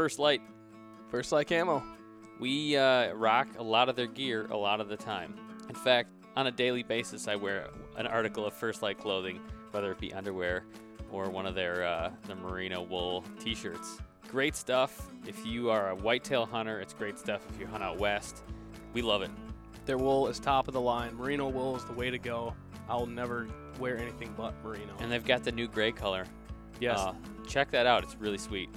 [0.00, 0.40] First Lite.
[1.10, 1.82] First Lite Camo.
[2.38, 5.34] We uh, rock a lot of their gear a lot of the time.
[5.68, 9.40] In fact, on a daily basis, I wear an article of First Lite clothing,
[9.72, 10.64] whether it be underwear
[11.12, 13.98] or one of their uh, the merino wool T-shirts.
[14.30, 15.06] Great stuff.
[15.26, 17.42] If you are a whitetail hunter, it's great stuff.
[17.50, 18.42] If you hunt out west,
[18.94, 19.30] we love it.
[19.84, 21.14] Their wool is top of the line.
[21.14, 22.54] Merino wool is the way to go.
[22.88, 23.48] I'll never
[23.78, 24.94] wear anything but merino.
[25.00, 26.24] And they've got the new gray color.
[26.80, 27.12] yes, Uh,
[27.46, 28.02] check that out.
[28.02, 28.70] It's really sweet.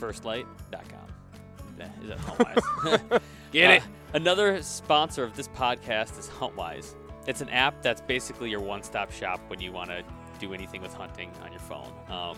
[0.00, 1.88] Firstlite.com.
[2.02, 3.20] Is that Huntwise?
[3.52, 3.82] get Uh, it.
[4.14, 6.94] Another sponsor of this podcast is Huntwise.
[7.26, 10.02] It's an app that's basically your one-stop shop when you want to
[10.40, 11.92] do anything with hunting on your phone.
[12.08, 12.36] Um,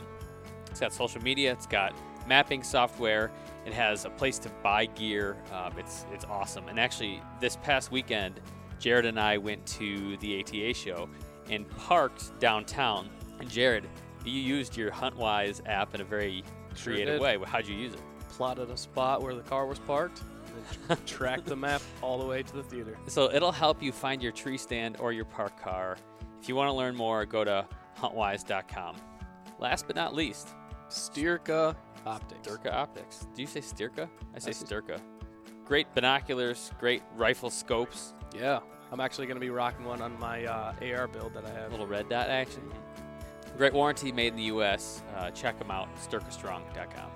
[0.70, 1.52] it's got social media.
[1.52, 1.94] It's got
[2.26, 3.30] mapping software.
[3.64, 5.36] It has a place to buy gear.
[5.52, 6.68] Um, it's it's awesome.
[6.68, 8.40] And actually, this past weekend,
[8.80, 11.08] Jared and I went to the ATA show
[11.48, 13.08] and parked downtown.
[13.38, 13.88] And Jared,
[14.24, 16.42] you used your Huntwise app in a very
[16.76, 17.22] Sure creative did.
[17.22, 17.38] way.
[17.46, 18.00] How'd you use it?
[18.30, 20.22] Plotted a spot where the car was parked.
[20.88, 22.96] and tracked the map all the way to the theater.
[23.08, 25.96] So it'll help you find your tree stand or your park car.
[26.40, 27.66] If you want to learn more, go to
[27.98, 28.96] huntwise.com.
[29.58, 30.48] Last but not least,
[30.88, 32.48] Styrka Optics.
[32.48, 33.26] Styrka Optics.
[33.34, 34.08] Do you say Stirka?
[34.34, 35.00] I say I Stirka.
[35.64, 38.58] Great binoculars, great rifle scopes, Yeah,
[38.90, 41.70] I'm actually going to be rocking one on my uh, AR build that I have.
[41.70, 42.62] little red dot action.
[43.56, 45.02] Great warranty made in the U.S.
[45.16, 47.10] Uh, check them out, styrkastrong.com.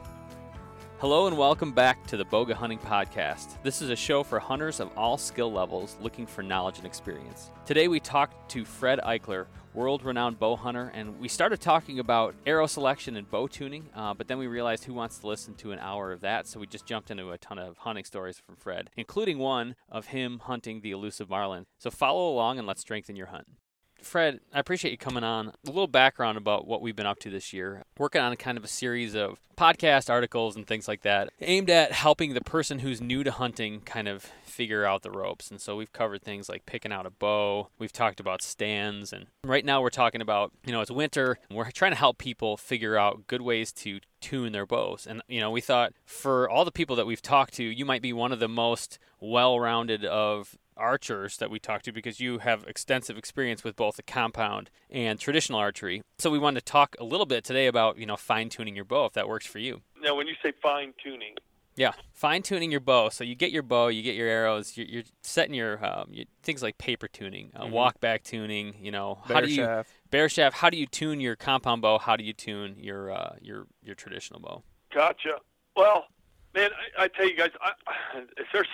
[0.98, 3.62] Hello and welcome back to the Bowga Hunting Podcast.
[3.62, 7.50] This is a show for hunters of all skill levels looking for knowledge and experience.
[7.66, 12.34] Today we talked to Fred Eichler, world renowned bow hunter, and we started talking about
[12.46, 15.72] arrow selection and bow tuning, uh, but then we realized who wants to listen to
[15.72, 18.56] an hour of that, so we just jumped into a ton of hunting stories from
[18.56, 21.66] Fred, including one of him hunting the elusive marlin.
[21.78, 23.48] So follow along and let's strengthen your hunt.
[24.06, 25.48] Fred, I appreciate you coming on.
[25.48, 27.82] A little background about what we've been up to this year.
[27.98, 31.70] Working on a kind of a series of podcast articles and things like that, aimed
[31.70, 35.50] at helping the person who's new to hunting kind of figure out the ropes.
[35.50, 37.68] And so we've covered things like picking out a bow.
[37.78, 41.38] We've talked about stands, and right now we're talking about you know it's winter.
[41.48, 45.06] And we're trying to help people figure out good ways to tune their bows.
[45.06, 48.02] And you know we thought for all the people that we've talked to, you might
[48.02, 52.64] be one of the most well-rounded of archers that we talked to because you have
[52.66, 56.02] extensive experience with both the compound and traditional archery.
[56.18, 58.84] So we wanted to talk a little bit today about, you know, fine tuning your
[58.84, 59.82] bow if that works for you.
[60.00, 61.34] Now, when you say fine tuning,
[61.78, 63.10] Yeah, fine tuning your bow.
[63.10, 66.24] So you get your bow, you get your arrows, you're, you're setting your, um, your
[66.42, 67.70] things like paper tuning, uh, Mhm.
[67.70, 68.76] walk back tuning.
[68.80, 69.90] You know, how do you shaft.
[70.10, 70.56] bare shaft?
[70.56, 71.98] How do you tune your compound bow?
[71.98, 74.62] How do you tune your uh, your your traditional bow?
[74.94, 75.38] gotcha.
[75.76, 76.06] Well,
[76.54, 77.72] man, I, I tell you guys, I,
[78.38, 78.68] if there's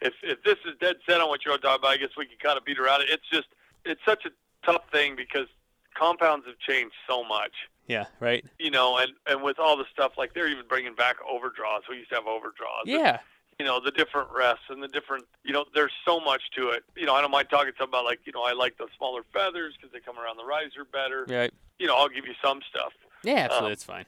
[0.00, 2.36] if if this is dead set on what you're talking about, I guess we can
[2.42, 3.08] kind of beat around it.
[3.10, 3.48] It's just
[3.84, 4.30] it's such a
[4.64, 5.46] tough thing because
[5.94, 7.52] compounds have changed so much.
[7.86, 8.44] Yeah, right.
[8.58, 11.82] You know, and and with all the stuff like they're even bringing back overdraws.
[11.88, 12.84] We used to have overdraws.
[12.86, 13.18] and, Yeah,
[13.58, 16.82] you know the different rests and the different you know there's so much to it
[16.96, 18.86] you know i don't mind talking to something about like you know i like the
[18.96, 21.52] smaller feathers because they come around the riser better right.
[21.78, 23.66] you know i'll give you some stuff Yeah, absolutely.
[23.68, 24.04] Um, it's fine.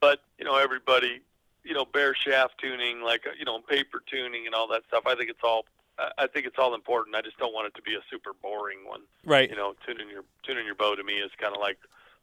[0.00, 1.22] but you know everybody
[1.64, 5.14] you know bare shaft tuning like you know paper tuning and all that stuff i
[5.14, 5.64] think it's all
[6.16, 8.78] I- think it's all important i just don't want it to be a super boring
[8.86, 9.50] one Right.
[9.50, 11.76] you know tuning your tuning your bow to me is kind of like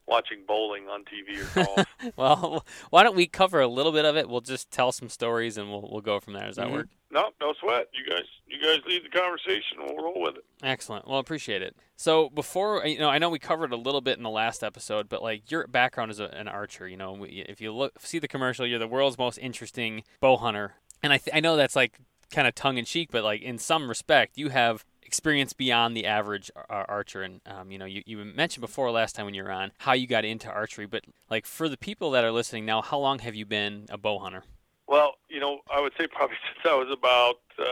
[0.08, 4.16] watching bowling on tv or golf well, why don't we cover a little bit of
[4.16, 4.30] it?
[4.30, 6.48] We'll just tell some stories and we'll we'll go from there.
[6.48, 6.72] Does that Mhm.
[6.72, 6.88] work?
[7.12, 11.07] No no sweat you guys you guys lead the conversation we'll roll with it Excellent.
[11.07, 11.75] Well, appreciate it.
[11.95, 15.07] So before you know, I know we covered a little bit in the last episode,
[15.07, 18.28] but like your background as a, an archer, you know, if you look see the
[18.28, 20.73] commercial, you're the world's most interesting bow hunter,
[21.03, 22.00] and I th- I know that's like
[22.31, 26.06] kind of tongue in cheek, but like in some respect, you have experience beyond the
[26.06, 27.22] average ar- archer.
[27.22, 29.94] And um, you know, you, you mentioned before last time when you were on how
[29.94, 33.19] you got into archery, but like for the people that are listening now, how long
[33.19, 34.44] have you been a bow hunter?
[34.88, 37.66] Well, you know, I would say probably since I was about uh,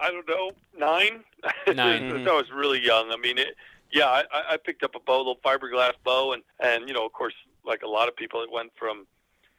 [0.00, 1.24] I don't know nine.
[1.74, 2.10] Nine.
[2.10, 3.10] since I was really young.
[3.12, 3.54] I mean, it,
[3.92, 6.94] yeah, I, I I picked up a bow, a little fiberglass bow, and and you
[6.94, 7.34] know, of course,
[7.66, 9.06] like a lot of people, it went from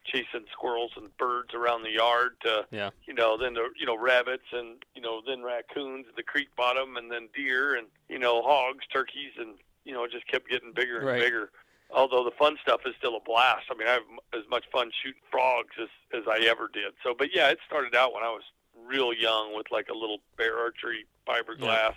[0.03, 2.89] chasing squirrels and birds around the yard to Yeah.
[3.07, 6.47] you know then the you know rabbits and you know then raccoons at the creek
[6.55, 10.49] bottom and then deer and you know hogs, turkeys, and you know it just kept
[10.49, 11.19] getting bigger and Right.
[11.21, 11.49] bigger
[11.93, 13.65] although the fun stuff is still a blast.
[13.71, 14.03] I mean, I have
[14.33, 16.93] as much fun shooting frogs as as I ever did.
[17.03, 18.43] So, but yeah, it started out when I was
[18.85, 21.93] real young with like a little bear archery fiberglass,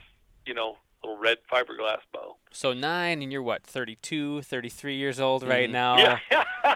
[0.46, 2.36] you know, little red fiberglass bow.
[2.50, 5.72] So nine, and you're what, 32, 33 years old right Mhm.
[5.72, 5.96] now?
[5.98, 6.18] Yeah,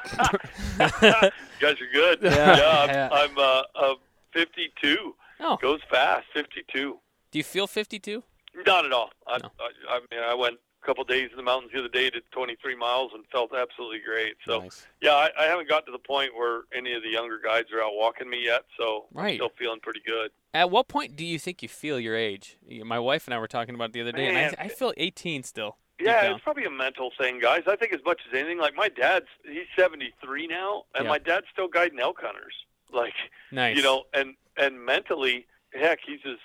[0.81, 1.31] you
[1.61, 2.19] guys are good.
[2.23, 2.53] Yeah.
[2.83, 3.09] I'm, Yeah.
[3.13, 3.95] I'm uh, uh,
[4.33, 5.15] 52.
[5.41, 6.27] Oh, Goes fast.
[6.35, 6.99] 52.
[7.31, 8.23] do you feel 52?
[8.67, 9.11] Not at all.
[9.27, 9.51] I, No.
[9.59, 12.23] I, I mean, I went a couple days in the mountains the other day, did
[12.33, 14.35] 23 miles and felt absolutely great.
[14.47, 14.87] So Nice.
[15.01, 17.83] yeah, I, I haven't got to the point where any of the younger guys are
[17.83, 18.65] out walking me yet.
[18.79, 19.37] So I'm Right.
[19.37, 20.31] still feeling pretty good.
[20.55, 22.57] At what point do you think you feel your age?
[22.85, 24.45] My wife and I were talking about it the other day, Man.
[24.49, 25.77] and I, I feel 18 still.
[26.01, 27.63] Yeah, it's probably a mental thing, guys.
[27.69, 31.11] I think as much as anything, like my dad's, he's 73 now, and Yeah.
[31.11, 32.55] my dad's still guiding elk hunters.
[32.93, 33.15] Like,
[33.51, 33.75] Nice.
[33.77, 36.37] you know, and and mentally, heck, he's as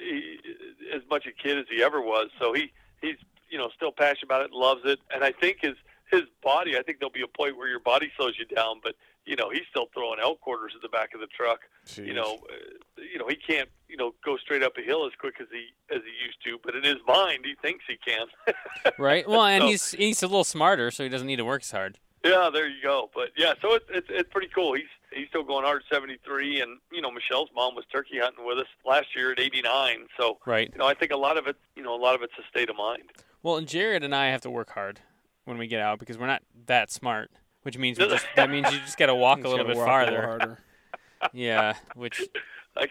[0.00, 0.38] he,
[0.94, 2.28] as much a kid as he ever was.
[2.38, 2.70] So he
[3.00, 3.16] he's
[3.56, 5.76] you know still passionate about it, loves it, and I think his
[6.10, 6.76] his body.
[6.76, 8.94] I think there'll be a point where your body slows you down, but
[9.24, 11.60] you know he's still throwing elk quarters in the back of the truck.
[11.96, 15.12] You know, uh, you know he can't you know go straight up a hill as
[15.18, 18.26] quick as he as he used to, but in his mind he thinks he can.
[18.98, 19.26] right?
[19.26, 21.70] Well, and So- he's he's a little smarter, so he doesn't need to work as
[21.70, 21.96] hard.
[22.22, 23.08] Yeah, there you go.
[23.14, 24.74] But yeah, so it's it's it's pretty cool.
[24.74, 28.58] He's he's still going hard 73, and you know Michelle's mom was turkey hunting with
[28.58, 30.06] us last year at 89.
[30.18, 30.68] So Right.
[30.72, 32.46] you know I think a lot of it, you know, a lot of it's a
[32.50, 33.10] state of mind.
[33.46, 34.98] Well, and Jared and I have to work hard
[35.44, 37.30] when we get out because we're not that smart,
[37.62, 40.10] which means just, that means you just got to walk a little bit walk a
[40.10, 40.26] little farther.
[40.26, 40.58] harder.
[41.32, 42.22] Yeah, which
[42.76, 42.88] I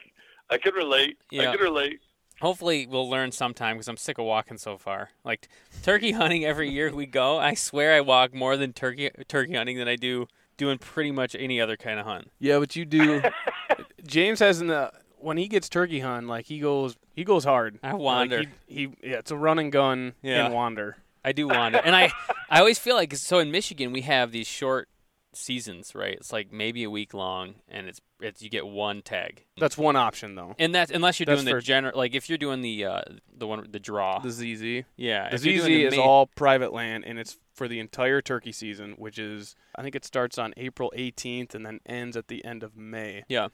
[0.50, 1.18] I could relate.
[1.30, 1.50] Yeah.
[1.50, 2.00] I could relate.
[2.40, 5.10] hopefully we'll learn sometime because I'm sick of walking so far.
[5.26, 5.50] Like
[5.84, 9.78] turkey hunting every year we go, I swear I walk more than turkey turkey hunting
[9.78, 12.32] than I do doing pretty much any other kind of hunt.
[12.40, 13.22] Yeah, but you do.
[14.08, 14.92] James has in the uh,
[15.26, 17.80] when he gets turkey hunt, like he goes, he goes hard.
[17.84, 18.44] I Like, wander.
[18.68, 20.46] he, he, yeah, it's a run and gun Yeah.
[20.46, 20.98] and wander.
[21.24, 22.12] I do wander, and I
[22.50, 24.88] I always feel like so in Michigan we have these short
[25.34, 26.14] seasons, right?
[26.14, 29.96] It's like maybe a week long, and it's it's you get one tag, That's one
[29.96, 30.56] option though.
[30.60, 33.02] and that's unless you're That's doing the general, like if you're doing the uh
[33.36, 34.86] the one the draw, The ZZ.
[34.96, 35.30] yeah.
[35.30, 38.94] The ZZ the is main- all private land, and it's for the entire turkey season,
[38.98, 42.64] which is I think it starts on April 18th and then ends at the end
[42.64, 43.24] of May.
[43.28, 43.48] Yeah.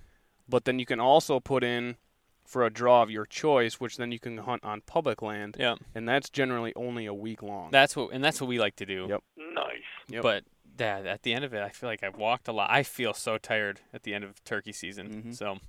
[0.47, 1.97] But then you can also put in
[2.45, 5.75] for a draw of your choice, which then you can hunt on public land, yeah.
[5.95, 7.69] and that's generally only a week long.
[7.71, 9.07] That's what and that's what we like to do.
[9.09, 9.23] Yep.
[9.53, 9.73] Nice.
[10.09, 10.21] Yep.
[10.23, 10.43] But
[10.75, 12.69] Dad, at the end of it, I feel like I've walked a lot.
[12.69, 15.23] I feel so tired at the end of turkey season.
[15.27, 15.35] Mhm.
[15.35, 15.59] So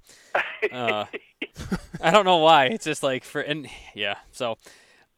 [0.72, 1.04] uh,
[2.00, 2.66] I don't know why.
[2.66, 4.16] It's just like for and yeah.
[4.32, 4.56] So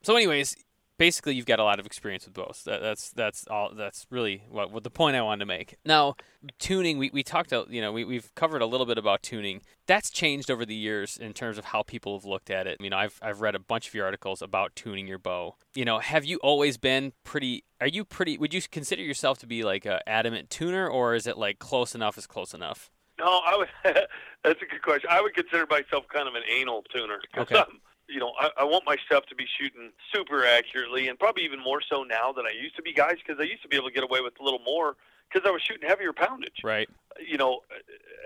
[0.03, 0.57] so anyways,
[0.99, 2.63] basically you've got a lot of experience with bows.
[2.65, 3.73] That, that's that's all.
[3.75, 5.77] That's really what, what the point I wanted to make.
[5.85, 6.17] Now
[6.59, 7.53] tuning, we we talked.
[7.53, 9.63] You know, we we've covered a little bit about tuning.
[9.87, 12.81] That's changed over the years in terms of how people have looked at it.
[12.81, 15.57] You know, I've I've read a bunch of your articles about tuning your bow.
[15.75, 17.65] You know, have you always been pretty?
[17.81, 18.39] Are you pretty?
[18.39, 21.95] Would you consider yourself to be like a adamant tuner, or is it like close
[21.95, 22.91] enough is close enough?
[23.19, 23.69] No, I would.
[24.43, 25.09] that's a good question.
[25.11, 27.21] I would consider myself kind of an anal tuner.
[27.39, 27.57] Okay.
[27.57, 31.19] I'm- um, you know, I, I want my stuff to be shooting super accurately, and
[31.19, 33.17] probably even more so now than I used to be, guys.
[33.25, 34.97] Because I used to be able to get away with a little more
[35.33, 36.63] because I was shooting heavier poundage.
[36.63, 36.89] Right.
[37.25, 37.61] You know,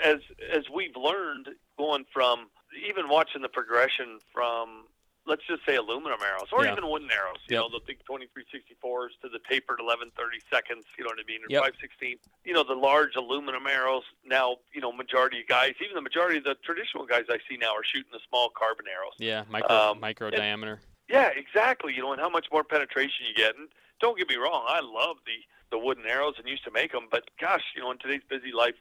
[0.02, 0.18] as
[0.52, 2.48] as we've learned, going from
[2.88, 4.84] even watching the progression from
[5.28, 6.72] let's just say aluminum arrows or Yeah.
[6.72, 7.38] even wooden arrows.
[7.48, 7.62] You Yep.
[7.62, 10.84] know, the big 2364s to the tapered 1130 seconds.
[10.96, 11.42] You know what I mean?
[11.42, 11.62] Or Yep.
[11.62, 12.18] 516.
[12.44, 14.04] You know, the large aluminum arrows.
[14.24, 17.56] Now, you know, majority of guys, even the majority of the traditional guys I see
[17.56, 19.14] now, are shooting the small carbon arrows.
[19.18, 19.44] Yeah.
[19.48, 20.80] Micro Um, micro and- diameter.
[21.08, 21.92] Yeah, exactly.
[21.94, 23.56] You know, and how much more penetration you get.
[23.56, 23.68] And
[24.00, 27.08] don't get me wrong, I love the the wooden arrows and used to make them,
[27.10, 28.76] but gosh, you know, in today's busy life,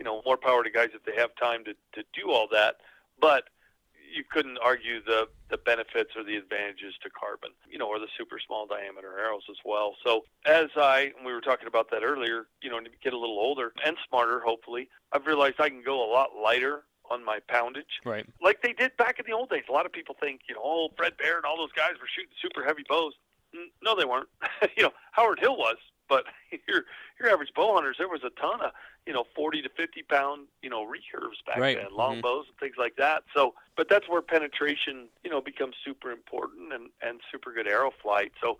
[0.00, 2.80] you know, more power to guys if they have time to to do all that.
[3.20, 3.48] But
[4.12, 8.08] you couldn't argue the the benefits or the advantages to carbon, you know, or the
[8.18, 9.94] super small diameter arrows as well.
[10.04, 13.18] So as I and we were talking about that earlier, you know, to get a
[13.18, 17.40] little older and smarter, hopefully, I've realized I can go a lot lighter on my
[17.48, 18.24] poundage Right.
[18.40, 19.64] like they did back in the old days.
[19.68, 22.06] A lot of people think, you know, oh, Fred Bear and all those guys were
[22.14, 23.12] shooting super heavy bows.
[23.82, 24.28] No, they weren't.
[24.76, 25.76] you know, Howard Hill was,
[26.12, 26.24] but
[26.68, 26.84] your
[27.18, 28.72] your average bow hunters, there was a ton of,
[29.06, 31.76] you know, 40 to 50 pound, you know, recurves back Right.
[31.76, 32.22] then, long Mhm.
[32.22, 33.24] bows and things like that.
[33.34, 37.92] So, but that's where penetration, you know, becomes super important and and super good arrow
[38.02, 38.32] flight.
[38.42, 38.58] So,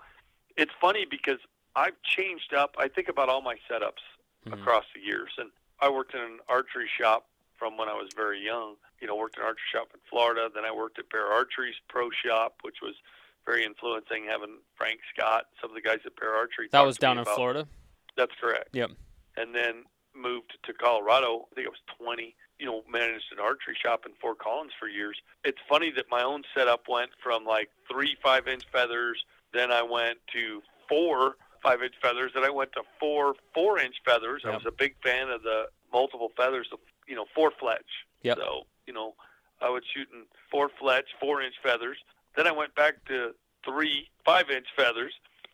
[0.56, 1.40] it's funny because
[1.76, 2.74] I've changed up.
[2.78, 4.04] I think about all my setups
[4.46, 4.54] Mhm.
[4.54, 5.32] across the years.
[5.38, 7.26] And I worked in an archery shop
[7.58, 8.76] from when I was very young.
[9.00, 10.50] You know, worked in an archery shop in Florida.
[10.54, 12.94] Then I worked at Bear Archery's pro shop, which was
[13.44, 16.68] very influencing having Frank Scott, some of the guys at Bear Archery.
[16.72, 17.68] That was down in about- Florida.
[18.16, 18.68] That's correct.
[18.72, 18.90] Yep.
[19.36, 19.84] And then
[20.14, 21.48] moved to Colorado.
[21.50, 22.36] I think I was 20.
[22.58, 25.16] You know, managed an archery shop in Fort Collins for years.
[25.42, 29.24] It's funny that my own setup went from like three five inch feathers.
[29.52, 32.32] Then I went to four five inch feathers.
[32.34, 34.42] Then I went to four four inch feathers.
[34.44, 36.68] I was a big fan of the multiple feathers.
[37.08, 37.80] You know, four fletch.
[38.22, 38.36] Yep.
[38.38, 39.14] So you know,
[39.60, 41.96] I was shooting four fletch, four inch feathers.
[42.36, 43.34] Then I went back to
[43.64, 45.12] three five inch feathers.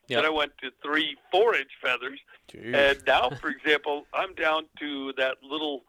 [0.09, 0.23] Yep.
[0.23, 2.19] Then I went to three four inch feathers.
[2.55, 5.85] And now, for example, I'm down to that little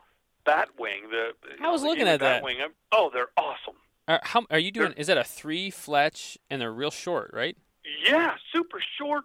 [0.46, 1.10] bat wing.
[1.10, 1.32] The
[1.64, 2.44] I was know, looking at that.
[2.44, 2.58] Wing.
[2.62, 3.76] I'm, oh, they're awesome.
[4.08, 4.90] Are, how are you doing?
[4.90, 4.98] Sure.
[4.98, 7.56] Is that a three fletch and they're real short, right?
[8.06, 9.24] Yeah, super short.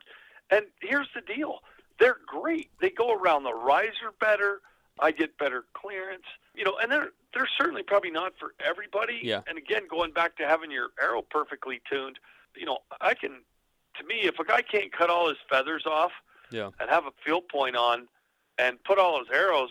[0.50, 1.60] And here's the deal:
[1.98, 2.70] they're great.
[2.80, 4.60] They go around the riser better.
[5.00, 6.24] I get better clearance.
[6.54, 9.20] You know, and they're they're certainly probably not for everybody.
[9.22, 9.40] Yeah.
[9.48, 12.18] And again, going back to having your arrow perfectly tuned,
[12.56, 13.40] you know, I can.
[13.98, 16.10] To me, if a guy can't cut all his feathers off
[16.50, 16.70] Yeah.
[16.80, 18.08] and have a field point on,
[18.58, 19.70] and put all his arrows,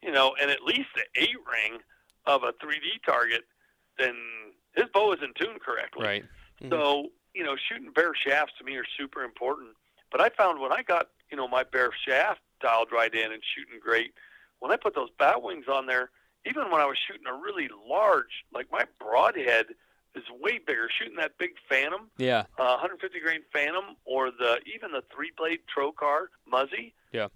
[0.00, 1.80] you know, and at least the eight ring
[2.26, 3.42] of a 3D target,
[3.98, 4.14] then
[4.76, 6.06] his bow isn't tuned correctly.
[6.06, 6.24] Right.
[6.62, 6.70] Mm-hmm.
[6.70, 9.70] So, you know, shooting bare shafts to me are super important.
[10.12, 13.42] But I found when I got, you know, my bare shaft dialed right in and
[13.56, 14.12] shooting great,
[14.64, 16.08] when I put those bat wings on there,
[16.46, 19.66] even when I was shooting a really large, like my broadhead
[20.14, 20.88] is way bigger.
[20.98, 22.44] Shooting that big Phantom, Yeah.
[22.58, 26.94] uh, 150 grain Phantom, or the even the three blade Trocar Muzzy.
[27.12, 27.28] Yeah.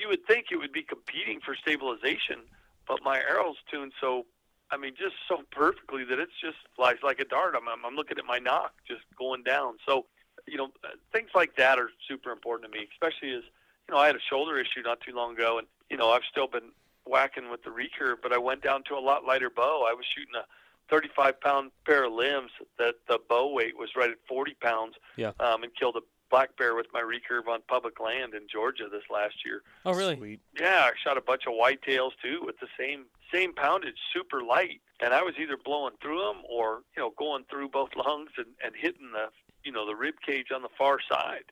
[0.00, 2.40] You would think it would be competing for stabilization,
[2.88, 4.24] but my arrows tuned so,
[4.70, 7.54] I mean, just so perfectly that it's just flies like a dart.
[7.56, 9.74] I'm I'm, I'm looking at my nock just going down.
[9.86, 10.06] So,
[10.46, 13.42] you know, uh, things like that are super important to me, especially as
[13.86, 16.24] you know I had a shoulder issue not too long ago, and you know I've
[16.30, 16.70] still been
[17.06, 19.86] whacking with the recurve, but I went down to a lot lighter bow.
[19.88, 20.44] I was shooting a
[20.90, 24.94] 35 pound pair of limbs that the bow weight was right at 40 pounds.
[25.16, 25.32] Yeah.
[25.40, 26.00] Um, and killed a
[26.30, 29.62] black bear with my recurve on public land in Georgia this last year.
[29.84, 30.16] Oh, really?
[30.16, 30.40] Sweet.
[30.58, 34.80] Yeah, I shot a bunch of whitetails too with the same same poundage, super light,
[35.00, 38.46] and I was either blowing through them or you know going through both lungs and,
[38.64, 39.28] and hitting the
[39.64, 41.44] you know the rib cage on the far side.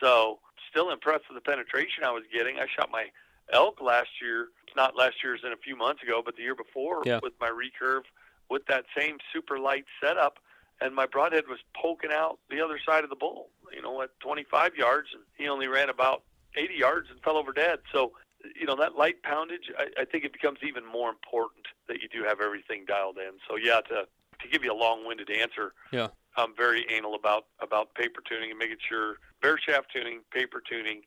[0.00, 0.38] So
[0.70, 2.58] still impressed with the penetration I was getting.
[2.58, 3.06] I shot my
[3.52, 7.02] elk last year, not last year's in a few months ago, but the year before
[7.04, 7.20] Yeah.
[7.22, 8.04] with my recurve
[8.48, 10.38] with that same super light setup,
[10.80, 13.50] and my broadhead was poking out the other side of the bull.
[13.72, 16.24] You know, at 25 yards, and he only ran about
[16.56, 17.78] 80 yards and fell over dead.
[17.92, 18.12] So,
[18.58, 22.08] you know, that light poundage, I, I think it becomes even more important that you
[22.08, 23.38] do have everything dialed in.
[23.48, 24.08] So, yeah, to
[24.42, 26.08] to give you a long-winded answer, Yeah.
[26.36, 31.02] I'm very anal about about paper tuning and making sure bare shaft tuning, paper tuning,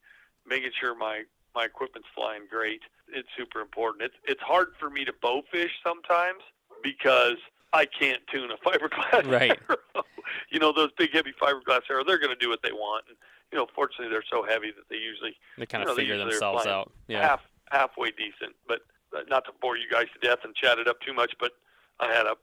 [0.45, 1.23] making sure my
[1.55, 2.81] my equipment's flying great.
[3.07, 4.03] It's super important.
[4.03, 6.41] It's it's hard for me to bow fish sometimes
[6.83, 7.37] because
[7.73, 9.59] I can't tune a fiberglass Right.
[9.69, 10.05] arrow.
[10.49, 13.05] you know, those big heavy fiberglass arrows, they're going to do what they want.
[13.07, 13.17] And,
[13.51, 16.01] you know, fortunately, they're so heavy that they usually They kind You of know, they
[16.09, 16.91] figure themselves out.
[17.07, 17.21] Yeah.
[17.27, 17.41] half
[17.71, 18.55] halfway decent.
[18.67, 18.81] But
[19.15, 21.51] uh, not to bore you guys to death and chat it up too much, but
[21.99, 22.35] I had a, uh,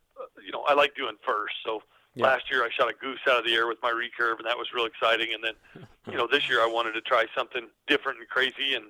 [0.44, 1.54] you know, I like doing first.
[1.64, 1.82] So
[2.14, 2.26] Yeah.
[2.26, 4.56] last year I shot a goose out of the air with my recurve, and that
[4.58, 5.34] was real exciting.
[5.34, 8.86] And then, you know, this year I wanted to try something different and crazy, and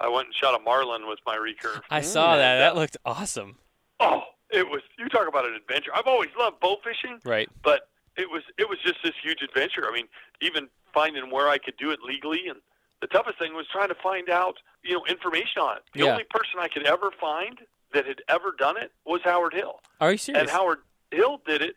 [0.00, 1.80] I went and shot a marlin with my recurve.
[1.90, 2.38] I saw Mm.
[2.38, 2.58] that.
[2.58, 3.58] That looked awesome.
[4.00, 4.82] Oh, it was.
[4.98, 5.90] You talk about an adventure.
[5.94, 7.48] I've always loved bow fishing, Right.
[7.62, 9.86] but it was it was just this huge adventure.
[9.88, 10.08] I mean,
[10.40, 12.60] even finding where I could do it legally, and
[13.00, 15.84] the toughest thing was trying to find out you know information on it.
[15.92, 16.12] The Yeah.
[16.12, 20.10] only person I could ever find that had ever done it was Howard Hill, Are
[20.12, 20.42] you serious?
[20.42, 20.80] and Howard
[21.12, 21.76] Hill did it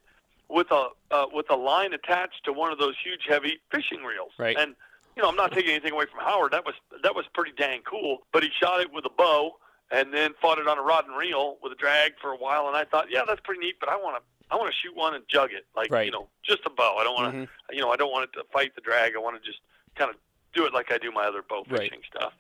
[0.50, 4.32] with a uh, with a line attached to one of those huge heavy fishing reels.
[4.40, 4.58] Right.
[4.58, 4.76] And
[5.18, 6.54] you know, I'm not taking anything away from Howard.
[6.54, 8.20] That was that was pretty dang cool.
[8.32, 9.58] But he shot it with a bow
[9.92, 12.68] and then fought it on a rod and reel with a drag for a while.
[12.68, 13.76] And I thought, yeah, that's pretty neat.
[13.80, 14.22] But I want to
[14.54, 16.06] I want to shoot one and jug it like Right.
[16.06, 16.98] you know just a bow.
[17.00, 17.48] I don't want to Mhm.
[17.76, 19.16] you know I don't want it to fight the drag.
[19.16, 19.60] I want to just
[19.96, 20.18] kind of
[20.54, 21.90] do it like I do my other bow Right.
[21.90, 22.34] fishing stuff.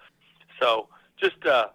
[0.62, 0.88] So
[1.19, 1.69] just uh,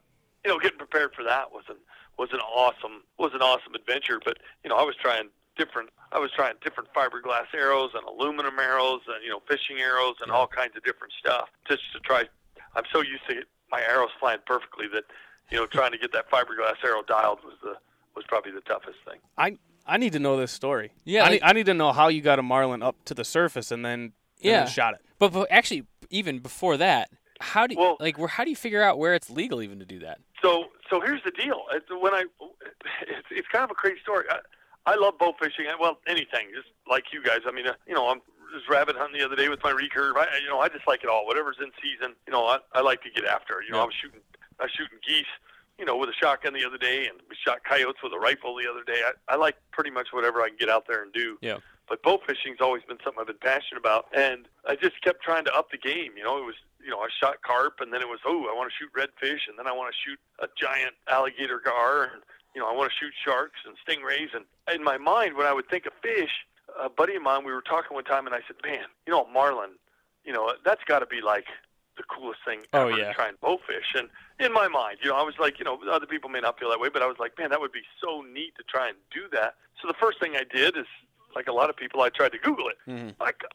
[0.45, 1.77] you know, getting prepared for that was an
[2.17, 4.21] was an awesome was an awesome adventure.
[4.25, 5.91] But you know, I was trying different.
[6.13, 10.31] I was trying different fiberglass arrows and aluminum arrows and you know fishing arrows and
[10.31, 12.25] all kinds of different stuff just to try.
[12.75, 15.05] I'm so used to my arrows flying perfectly that
[15.51, 17.75] you know trying to get that fiberglass arrow dialed was the
[18.15, 19.19] was probably the toughest thing.
[19.39, 19.57] I
[19.87, 20.93] I need to know this story.
[21.05, 23.15] Yeah, I, like- need, I need to know how you got a marlin up to
[23.15, 24.61] the surface and then and Yeah.
[24.65, 25.01] then shot it.
[25.19, 28.57] But, but actually, even before that, how do you, Well- like where how do you
[28.57, 30.19] figure out where it's legal even to do that?
[30.43, 31.63] So so here's the deal.
[31.73, 32.25] It's, when I
[33.03, 34.25] it's, it's kind of a crazy story.
[34.31, 34.39] I,
[34.87, 35.67] I love bow fishing.
[35.69, 37.41] I- Well, anything, just like you guys.
[37.47, 38.21] I mean, uh, you know, I'm
[38.55, 40.17] just rabbit hunting the other day with my recurve.
[40.17, 41.27] I, you know, I just like it all.
[41.27, 43.63] Whatever's in season, you know, I, I like to get after.
[43.63, 43.83] You know, Yeah.
[43.85, 44.21] I was shooting
[44.61, 45.27] I was shooting geese,
[45.79, 48.55] you know, with a shotgun the other day, and we shot coyotes with a rifle
[48.57, 49.03] the other day.
[49.05, 51.39] I, I like pretty much whatever I can get out there and do.
[51.41, 51.59] Yeah.
[51.89, 55.45] But bow fishing's always been something I've been passionate about, and I just kept trying
[55.47, 56.13] to up the game.
[56.17, 58.55] You know, it was you know I shot carp, and then it was oh I
[58.55, 62.23] want to shoot redfish, and then I want to shoot a giant alligator gar, and
[62.55, 64.35] you know I want to shoot sharks and stingrays.
[64.35, 64.45] And
[64.75, 66.31] in my mind, when I would think of fish,
[66.81, 69.27] a buddy of mine, we were talking one time, and I said, man, you know,
[69.33, 69.71] marlin,
[70.25, 71.47] you know, that's got to be like
[71.97, 73.09] the coolest thing Oh, ever yeah.
[73.09, 73.95] to try and bow fish.
[73.95, 74.09] And
[74.41, 76.71] in my mind, you know, I was like, you know, other people may not feel
[76.71, 78.97] that way, but I was like, man, that would be so neat to try and
[79.13, 79.57] do that.
[79.81, 80.87] So the first thing I did is,
[81.35, 82.77] like a lot of people, I tried to Google it.
[82.87, 83.15] Mhm.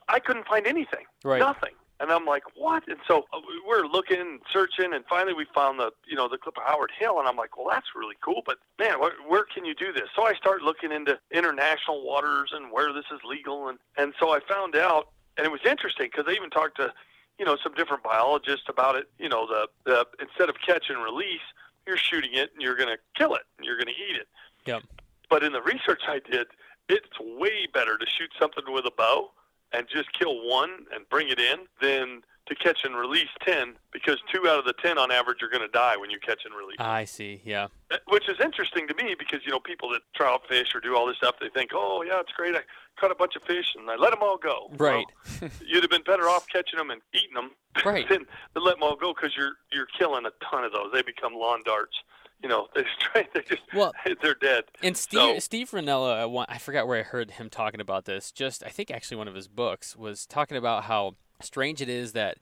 [0.09, 1.39] I couldn't find anything, Right.
[1.39, 1.73] nothing.
[1.99, 2.87] And I'm like, what?
[2.87, 6.27] And so uh, we we're looking, and searching, and finally we found the, you know,
[6.27, 9.13] the clip of Howard Hill, and I'm like, well, that's really cool, but man, where,
[9.27, 10.03] where can you do this?
[10.15, 14.29] So I started looking into international waters and where this is legal, and and so
[14.29, 16.91] I found out and it was interesting because I even talked to,
[17.39, 19.09] you know, some different biologists about it.
[19.19, 21.45] You know, the the instead of catch and release,
[21.85, 24.27] you're shooting it and you're going to kill it and you're going to eat it.
[24.65, 24.83] Yep.
[25.29, 26.47] But in the research I did,
[26.89, 29.31] it's way better to shoot something with a bow
[29.73, 34.17] and just kill one and bring it in than to catch and release 10 because
[34.33, 36.55] two out of the 10 on average are going to die when you catch and
[36.55, 36.77] release.
[36.79, 37.41] I see.
[37.43, 37.67] Yeah.
[38.07, 41.05] Which is interesting to me because, you know, people that trout fish or do all
[41.05, 42.55] this stuff, they think, oh, yeah, it's great.
[42.55, 42.61] I
[42.97, 44.69] caught a bunch of fish and I let them all go.
[44.77, 45.05] Right.
[45.41, 47.51] Well, you'd have been better off catching them and eating them
[47.85, 48.07] Right.
[48.09, 48.19] than
[48.55, 50.91] to let them all go because you're, you're killing a ton of those.
[50.93, 51.97] They become lawn darts.
[52.43, 54.65] You know, they just, they just Well, they're dead.
[54.83, 58.31] And Steve So- Steve Rinella, one- I forgot where I heard him talking about this.
[58.31, 62.13] Just I think actually one of his books was talking about how strange it is
[62.13, 62.37] that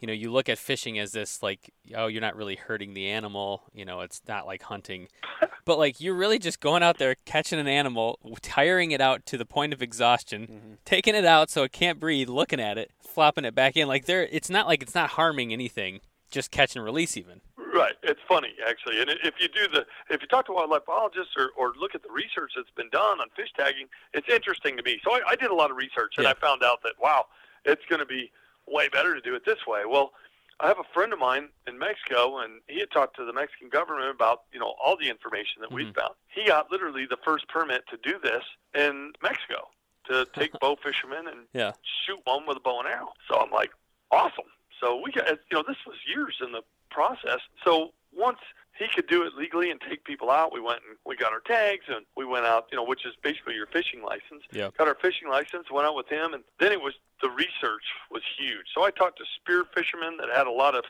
[0.00, 3.06] you know you look at fishing as this like oh you're not really hurting the
[3.06, 5.06] animal you know it's not like hunting
[5.66, 9.36] but like you're really just going out there catching an animal tiring it out to
[9.38, 10.72] the point of exhaustion Mm-hmm.
[10.84, 14.06] taking it out so it can't breathe looking at it flopping it back in like
[14.06, 17.40] there it's not like it's not harming anything just catch and release even
[17.72, 17.94] Right.
[18.02, 21.50] It's funny actually, and if you do the if you talk to wildlife biologists or,
[21.56, 25.00] or look at the research that's been done on fish tagging, it's interesting to me.
[25.04, 26.30] So I, I did a lot of research, and Yeah.
[26.30, 27.26] I found out that wow,
[27.64, 28.30] it's going to be
[28.66, 29.82] way better to do it this way.
[29.88, 30.12] Well,
[30.58, 33.68] I have a friend of mine in Mexico, and he had talked to the Mexican
[33.68, 35.94] government about you know all the information that we Mhm.
[35.94, 36.14] found.
[36.28, 39.68] He got literally the first permit to do this in Mexico
[40.08, 41.72] to take bow fishermen and Yeah.
[42.04, 43.12] shoot one with a bow and arrow.
[43.28, 43.70] So I'm like,
[44.10, 44.50] awesome.
[44.80, 47.40] So we got, you know, this was years in the process.
[47.64, 48.38] So once
[48.78, 51.40] he could do it legally and take people out, we went and we got our
[51.40, 54.42] tags and we went out, you know, which is basically your fishing license.
[54.52, 54.70] Yeah.
[54.76, 58.22] Got our fishing license, went out with him, and then it was the research was
[58.38, 58.66] huge.
[58.74, 60.84] So I talked to spear fishermen that had a lot of,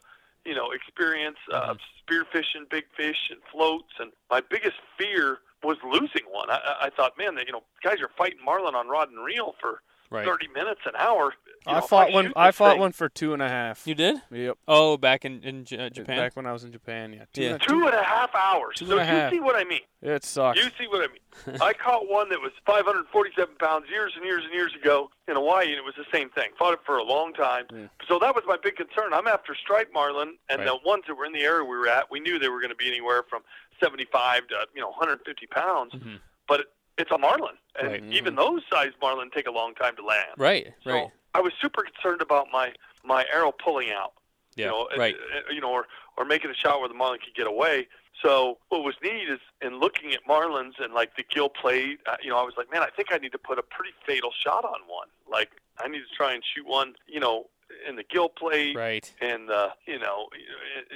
[0.45, 3.93] you know, experience uh, spear fishing, big fish, and floats.
[3.99, 6.49] And my biggest fear was losing one.
[6.51, 9.23] I, I- I thought, man, that you know, guys are fighting marlin on rod and
[9.25, 11.35] reel for right 30 minutes an hour.
[11.67, 12.33] You know, I fought one.
[12.37, 13.87] I fought thing- one for two and a half.
[13.87, 14.57] you did Yep.
[14.67, 17.25] oh back in in J- uh, japan Back when I was in Japan, yeah.
[17.35, 17.51] Two Yeah.
[17.53, 18.77] and a- Two and a half hours.
[18.79, 19.83] Two so and a you see what I mean.
[20.01, 20.59] It sucks.
[20.59, 21.61] You see what I mean.
[21.63, 25.67] I caught one that was 547 pounds years and years and years ago in Hawaii,
[25.67, 26.51] and it was the same thing.
[26.59, 27.67] Fought it for a long time.
[27.73, 27.89] Yeah.
[28.09, 29.13] So that was my big concern.
[29.13, 30.65] I'm after striped marlin, and Right.
[30.67, 32.71] the ones that were in the area we were at, we knew they were going
[32.71, 33.43] to be anywhere from
[33.83, 35.93] 75 to you know 150 pounds.
[35.93, 36.21] Mhm.
[36.49, 38.03] But it's a marlin, and Right.
[38.05, 40.31] even those size marlin take a long time to land.
[40.39, 42.73] right So right I was super concerned about my
[43.05, 44.13] my arrow pulling out.
[44.57, 46.95] yeah you know, uh, right uh, you know, or or making a shot where the
[46.95, 47.89] marlin could get away.
[48.23, 52.17] So what was neat is in looking at marlins and like the gill plate, uh,
[52.23, 54.31] you know, I was like, man, I think I need to put a pretty fatal
[54.39, 55.09] shot on one.
[55.31, 57.47] Like I need to try and shoot one, you know,
[57.89, 60.29] in the gill plate right and the you know,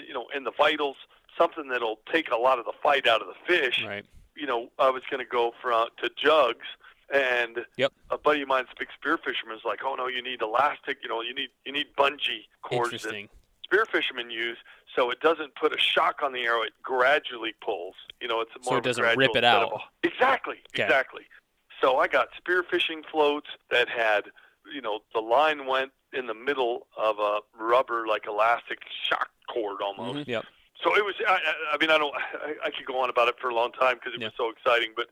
[0.06, 0.96] you know, in the vitals,
[1.38, 4.04] something that'll take a lot of the fight out of the fish right
[4.36, 6.66] you know, I was going to go from to jugs,
[7.12, 7.92] and Yep.
[8.10, 10.98] a buddy of mine's a big spear fisherman is like, oh no, you need elastic,
[11.02, 13.28] you know, you need you need bungee cords that
[13.64, 14.58] spear fishermen use,
[14.94, 16.62] so it doesn't put a shock on the arrow.
[16.62, 17.94] It gradually pulls.
[18.20, 19.80] You know, it's more So it doesn't gradual rip it out.
[20.02, 20.84] exactly, Okay.
[20.84, 21.22] exactly.
[21.80, 24.26] So I got spear fishing floats that had,
[24.72, 29.82] you know, the line went in the middle of a rubber like elastic shock cord
[29.82, 30.20] almost.
[30.20, 30.28] Mhm.
[30.28, 30.44] yep
[30.82, 31.14] So it was.
[31.26, 32.14] I, I- I mean, I don't.
[32.14, 34.26] I, I could go on about it for a long time because it Yeah.
[34.28, 34.92] was so exciting.
[34.94, 35.08] But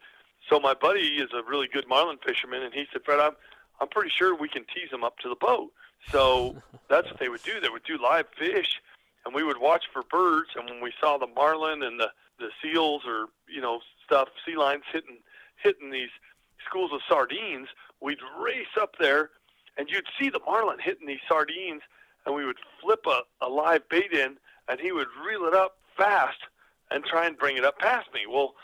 [0.48, 3.33] so my buddy is a really good marlin fisherman, and he said, "Fred, I'm
[3.81, 5.70] I'm pretty sure we can tease them up to the boat."
[6.11, 6.57] So
[6.88, 7.61] that's what they would do.
[7.61, 8.81] They would do live fish,
[9.24, 10.50] and we would watch for birds.
[10.57, 14.57] And when we saw the marlin and the the seals or you know stuff, sea
[14.57, 15.18] lions hitting
[15.62, 16.11] hitting these
[16.66, 17.68] schools of sardines,
[18.00, 19.31] we'd race up there,
[19.76, 21.83] and you'd see the marlin hitting these sardines,
[22.26, 24.37] and we would flip a, a live bait in,
[24.68, 26.38] and he would reel it up fast
[26.90, 28.20] and try and bring it up past me.
[28.28, 28.55] Well,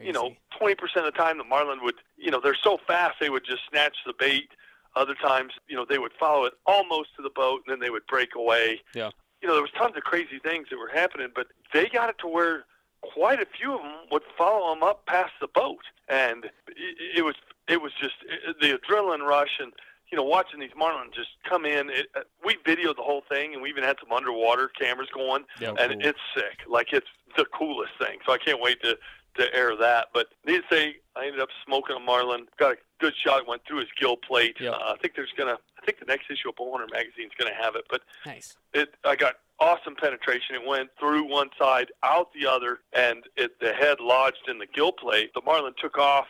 [0.00, 3.30] you know, 20% of the time the marlin would, you know, they're so fast they
[3.30, 4.48] would just snatch the bait.
[4.96, 7.90] Other times, you know, they would follow it almost to the boat and then they
[7.90, 8.80] would break away.
[8.94, 9.10] Yeah.
[9.42, 12.16] You know, there was tons of crazy things that were happening, but they got it
[12.20, 12.64] to where
[13.02, 17.22] quite a few of them would follow them up past the boat, and it, it
[17.22, 17.34] was
[17.68, 19.72] it was just it, the adrenaline rush and
[20.10, 21.90] you know watching these marlin just come in.
[21.90, 25.44] It, uh, we videoed the whole thing, and we even had some underwater cameras going
[25.60, 25.76] Yep.
[25.78, 26.60] and it's sick.
[26.66, 28.18] Like it's the coolest thing.
[28.24, 28.96] So I can't wait to
[29.36, 30.08] to air that.
[30.14, 32.46] But needless to say, I ended up smoking a marlin.
[32.58, 33.46] Got a good shot.
[33.46, 34.56] Went through his gill plate.
[34.60, 34.74] Yep.
[34.74, 35.58] Uh, I think there's gonna.
[35.80, 37.84] I think the next issue of Bowhunter magazine is gonna have it.
[37.90, 40.56] But nice it, I got awesome penetration.
[40.56, 44.66] It went through one side, out the other, and it, the head lodged in the
[44.66, 45.32] gill plate.
[45.34, 46.26] The marlin took off.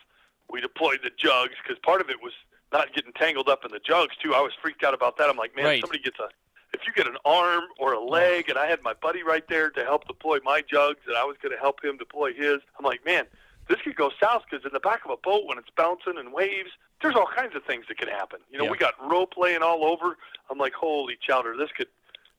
[0.49, 2.33] We deployed the jugs because part of it was
[2.71, 4.33] not getting tangled up in the jugs too.
[4.35, 5.29] I was freaked out about that.
[5.29, 5.81] I'm like, man, Right.
[5.81, 6.29] somebody gets a
[6.75, 9.69] if you get an arm or a leg, and I had my buddy right there
[9.71, 12.59] to help deploy my jugs, and I was going to help him deploy his.
[12.77, 13.25] I'm like, man,
[13.69, 16.33] this could go south because in the back of a boat when it's bouncing and
[16.33, 16.69] waves,
[17.01, 18.39] there's all kinds of things that can happen.
[18.51, 18.71] You know, Yeah.
[18.71, 20.17] we got rope laying all over.
[20.49, 21.87] I'm like, holy chowder, this could,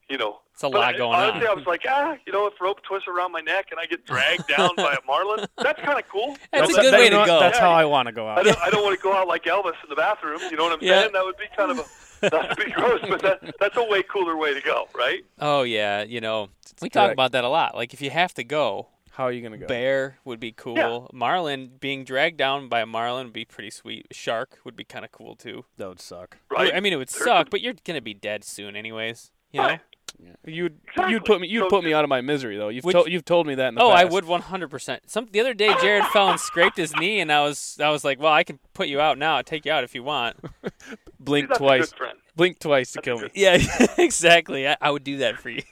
[0.09, 0.39] you know.
[0.53, 1.33] It's a But lot I- going honestly, on.
[1.35, 3.85] Honestly, I was like, ah, you know, if rope twists around my neck and I
[3.85, 6.35] get dragged down by a marlin, that's kind of cool.
[6.51, 7.39] That's a good that- way to go.
[7.39, 7.63] That's Yeah.
[7.65, 8.45] how I want to go I out.
[8.45, 10.39] don't, I don't want to go out like Elvis in the bathroom.
[10.49, 11.01] You know what I'm Yeah.
[11.01, 11.13] saying?
[11.13, 11.83] That would be kind of a
[12.31, 15.23] that'd be gross, but that, that's a way cooler way to go, right?
[15.39, 16.49] Oh yeah, you know
[16.81, 17.13] we talk correct.
[17.13, 17.75] about that a lot.
[17.75, 19.67] Like if you have to go, How are you gonna go?
[19.67, 21.09] bear would be cool.
[21.13, 24.07] Marlin being dragged down by a marlin would be pretty sweet.
[24.11, 25.65] Shark would be kind of cool too.
[25.77, 26.37] That would suck.
[26.49, 26.73] Right.
[26.73, 29.31] I mean, it would suck, but you're gonna be dead soon, anyways.
[29.51, 29.67] You know.
[29.67, 29.79] Right.
[30.45, 31.13] You'd Exactly.
[31.13, 32.69] you'd put me you'd So put me out of my misery though.
[32.69, 34.99] You've Would told you- you've told me that in the Oh, I would 100%.
[35.09, 38.03] Some the other day, Jared fell and scraped his knee, and I was I was
[38.03, 39.37] like, well, I can put you out now.
[39.37, 40.37] I'll take you out if you want.
[41.19, 41.93] blink That's a twice.
[42.37, 42.57] Good friend.
[42.57, 43.29] Blink twice to That's a kill me.
[43.35, 44.67] Yeah, exactly.
[44.67, 45.61] I, I would do that for you.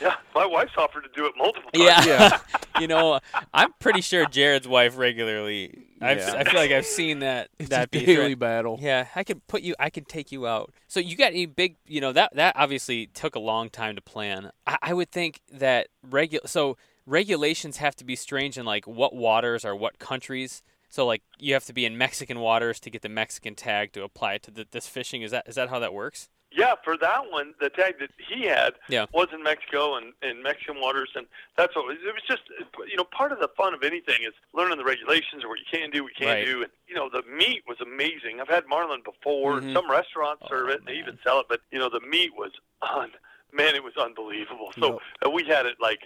[0.00, 2.06] Yeah, my wife's offered to do it multiple times.
[2.06, 2.38] yeah.
[2.76, 2.80] Yeah.
[2.80, 3.20] you know,
[3.52, 5.84] I'm pretty sure Jared's wife regularly.
[6.00, 6.34] I've, Yeah.
[6.38, 7.48] I feel like I've seen that.
[7.58, 8.78] It's that a be daily threat- battle.
[8.80, 9.74] Yeah, I could put you.
[9.78, 10.72] I can take you out.
[10.88, 11.76] So you got any big?
[11.86, 14.50] You know that that obviously took a long time to plan.
[14.66, 19.14] I, I would think that regu- So regulations have to be strange in like what
[19.14, 20.62] waters or what countries.
[20.90, 24.02] So like you have to be in Mexican waters to get the Mexican tag to
[24.02, 25.22] apply it to the, this fishing.
[25.22, 26.28] Is that is that how that works?
[26.52, 29.06] Yeah, for that one, the tag that he had Yeah.
[29.14, 31.26] was in Mexico and in Mexican waters, and
[31.56, 32.22] that's what it was.
[32.26, 32.42] Just
[32.88, 35.64] you know, part of the fun of anything is learning the regulations or what you
[35.70, 36.44] can do, what you can't Right.
[36.44, 36.62] do.
[36.64, 38.40] And you know, the meat was amazing.
[38.40, 39.60] I've had marlin before.
[39.60, 39.72] Mhm.
[39.72, 41.46] Some restaurants serve Oh, it, and they even sell it.
[41.48, 42.50] But you know, the meat was
[42.82, 43.12] un.
[43.52, 44.72] Man, it was unbelievable.
[44.80, 46.00] So uh, we had it like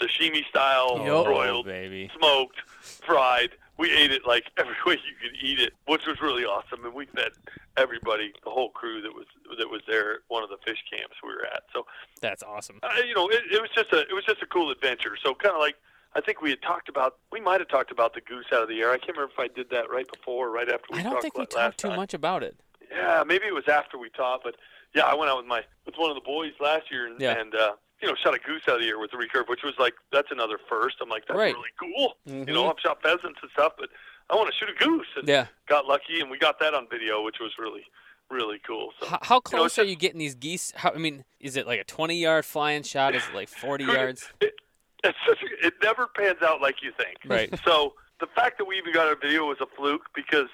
[0.00, 1.26] sashimi style, Yup.
[1.26, 2.10] broiled, Oh, baby.
[2.16, 2.60] smoked,
[3.04, 3.50] fried.
[3.80, 6.84] We ate it like every way you could eat it, which was really awesome.
[6.84, 7.32] And we fed
[7.78, 9.24] everybody, the whole crew that was
[9.58, 11.62] that was there at one of the fish camps we were at.
[11.72, 11.86] So
[12.20, 12.78] That's awesome.
[12.82, 15.16] uh, you know, it, it was just a it was just a cool adventure.
[15.24, 15.76] So kind of like
[16.14, 18.68] I think we had talked about we might have talked about the goose out of
[18.68, 18.90] the air.
[18.92, 21.12] I can't remember if I did that right before, or right after we I don't
[21.12, 21.96] talked think we talked too time.
[21.96, 22.56] much about it.
[22.92, 24.56] Yeah, maybe it was after we talked, but
[24.94, 27.38] yeah, I went out with my with one of the boys last year and, Yeah.
[27.40, 29.62] and uh, you know shot a goose out of the air with the recurve, which
[29.62, 30.96] was like that's another first.
[31.00, 31.54] I'm like that's Right.
[31.54, 32.16] really cool.
[32.28, 32.46] Mhm.
[32.48, 33.88] You know, I've shot pheasants and stuff, but
[34.30, 35.06] I want to shoot a goose.
[35.16, 35.46] And Yeah.
[35.66, 37.84] got lucky, and we got that on video, which was really
[38.30, 38.92] really cool.
[39.00, 40.72] So How, how you know, close are you getting these geese?
[40.76, 43.16] How, I mean, is it like a 20 yard flying shot?
[43.16, 44.30] Is it like 40 yards?
[44.40, 44.54] It,
[45.02, 47.16] it's such a, it never pans out like you think.
[47.24, 47.48] Right.
[47.64, 50.46] So the fact that we even got a video was a fluke because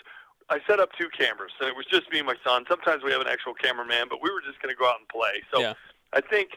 [0.49, 2.65] I set up two cameras and it was just me and my son.
[2.69, 5.09] Sometimes we have an actual cameraman, but we were just going to go out and
[5.09, 5.43] play.
[5.53, 5.75] So Yeah.
[6.15, 6.51] I think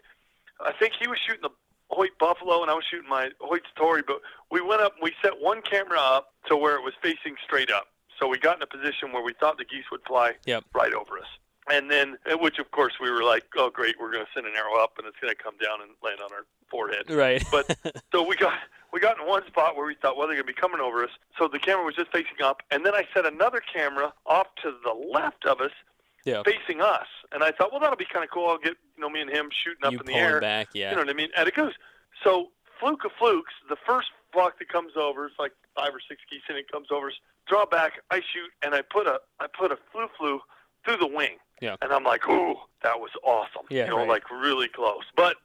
[0.60, 1.50] I think he was shooting the
[1.90, 5.14] Hoyt Buffalo and I was shooting my Hoyt Satori, but we went up and we
[5.22, 7.88] set one camera up to where it was facing straight up.
[8.20, 10.66] So we got in a position where we thought the geese would fly Yep.
[10.74, 11.28] right over us.
[11.72, 14.46] And then, uh, which of course we were like, oh great, we're going to send
[14.46, 17.10] an arrow up and it's going to come down and land on our forehead.
[17.10, 17.44] Right.
[17.52, 17.76] But
[18.12, 18.54] so we got
[18.92, 21.12] we got in one spot where we thought, well, they're gonna be coming over us.
[21.38, 24.74] So the camera was just facing up, and then I set another camera off to
[24.84, 25.72] the left of us,
[26.26, 26.44] Yeah.
[26.44, 27.08] facing us.
[27.32, 28.48] And I thought, well, that'll be kind of cool.
[28.50, 30.42] I'll get you know me and him shooting up you in the air.
[30.42, 30.90] back, yeah.
[30.90, 31.30] You know what I mean?
[31.38, 31.74] And it goes.
[32.24, 32.48] So
[32.80, 36.42] fluke of flukes, the first flock that comes over, it's like five or six geese,
[36.50, 37.12] and it comes over.
[37.48, 40.40] Draw back, I shoot, and I put a I put a flu flu
[40.86, 41.38] through the wing.
[41.62, 41.76] Yeah.
[41.82, 43.66] And I'm like, ooh, that was awesome.
[43.70, 44.08] Yeah, You know, right.
[44.08, 45.04] like really close.
[45.16, 45.36] But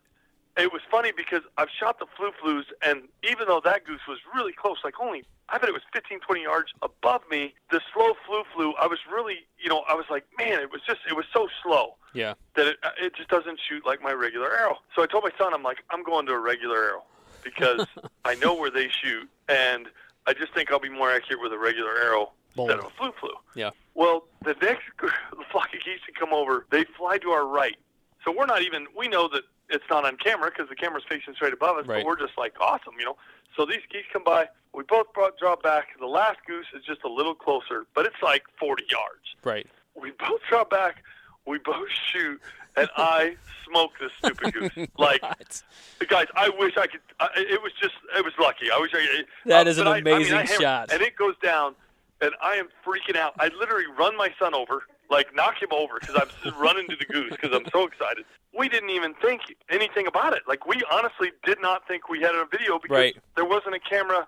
[0.57, 4.19] it was funny because I've shot the flu flus, and even though that goose was
[4.35, 8.13] really close, like only, I bet it was 15, 20 yards above me, the slow
[8.27, 11.15] flu flu, I was really, you know, I was like, man, it was just, it
[11.17, 12.35] was so slow Yeah.
[12.57, 14.79] that it, uh, it just doesn't shoot like my regular arrow.
[14.95, 17.05] So I told my son, I'm like, I'm going to a regular arrow
[17.43, 17.87] because
[18.25, 19.89] I know where they shoot, and
[20.27, 23.11] I just think I'll be more accurate with a regular arrow instead of a flu
[23.21, 23.31] flu.
[23.57, 23.71] Yeah.
[23.95, 24.85] Well, the next
[25.51, 27.77] flock of geese that come over, they fly to our right.
[28.25, 31.35] So we're not even, we know that it's not on camera because the camera's facing
[31.35, 32.03] straight above us, Right.
[32.03, 33.17] but we're just like, awesome, you know.
[33.57, 34.49] So these geese come by.
[34.73, 35.89] We both brought, draw back.
[36.01, 39.23] The last goose is just a little closer, but it's like 40 yards.
[39.45, 39.67] Right.
[39.95, 41.05] We both draw back.
[41.47, 42.41] We both shoot,
[42.77, 43.37] and I
[43.69, 44.89] smoke this stupid goose.
[44.99, 45.63] Like, What?
[46.09, 47.01] guys, I wish I could.
[47.21, 48.71] I, it was just, it was lucky.
[48.73, 49.23] I wish I.
[49.47, 50.93] That uh, is an I- I mean, amazing I hammer- shot.
[50.93, 51.75] And it goes down,
[52.21, 53.35] and I am freaking out.
[53.39, 54.83] I literally run my son over,
[55.15, 58.25] like knock him over, because I'm running to the goose because I'm so excited.
[58.57, 60.43] We didn't even think anything about it.
[60.47, 63.17] Like we honestly did not think we had a video because Right.
[63.37, 64.27] there wasn't a camera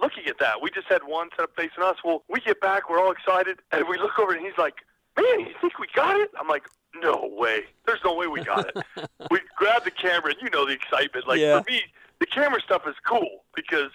[0.00, 0.60] looking at that.
[0.62, 1.96] We just had one set up facing us.
[2.04, 4.74] Well, we get back, we're all excited, and we look over, and he's like,
[5.16, 6.64] "Man, you think we got it?" I'm like,
[6.96, 7.64] "No way.
[7.86, 8.76] There's no way we got it."
[9.30, 11.28] we grab the camera, and you know the excitement.
[11.28, 11.60] Like Yeah.
[11.60, 11.82] for me,
[12.20, 13.90] the camera stuff is cool because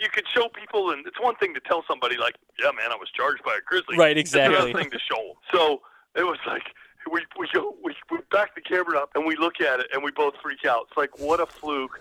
[0.00, 2.96] you could show people, and it's one thing to tell somebody like, "Yeah, man, I
[2.96, 4.82] was charged by a grizzly." Right, It's another exactly.
[4.82, 5.36] thing to show them.
[5.52, 5.82] So
[6.16, 6.62] it was like
[7.10, 10.02] we we go we, we back the camera up and we look at it and
[10.02, 10.86] we both freak out.
[10.88, 12.00] It's like what a fluke,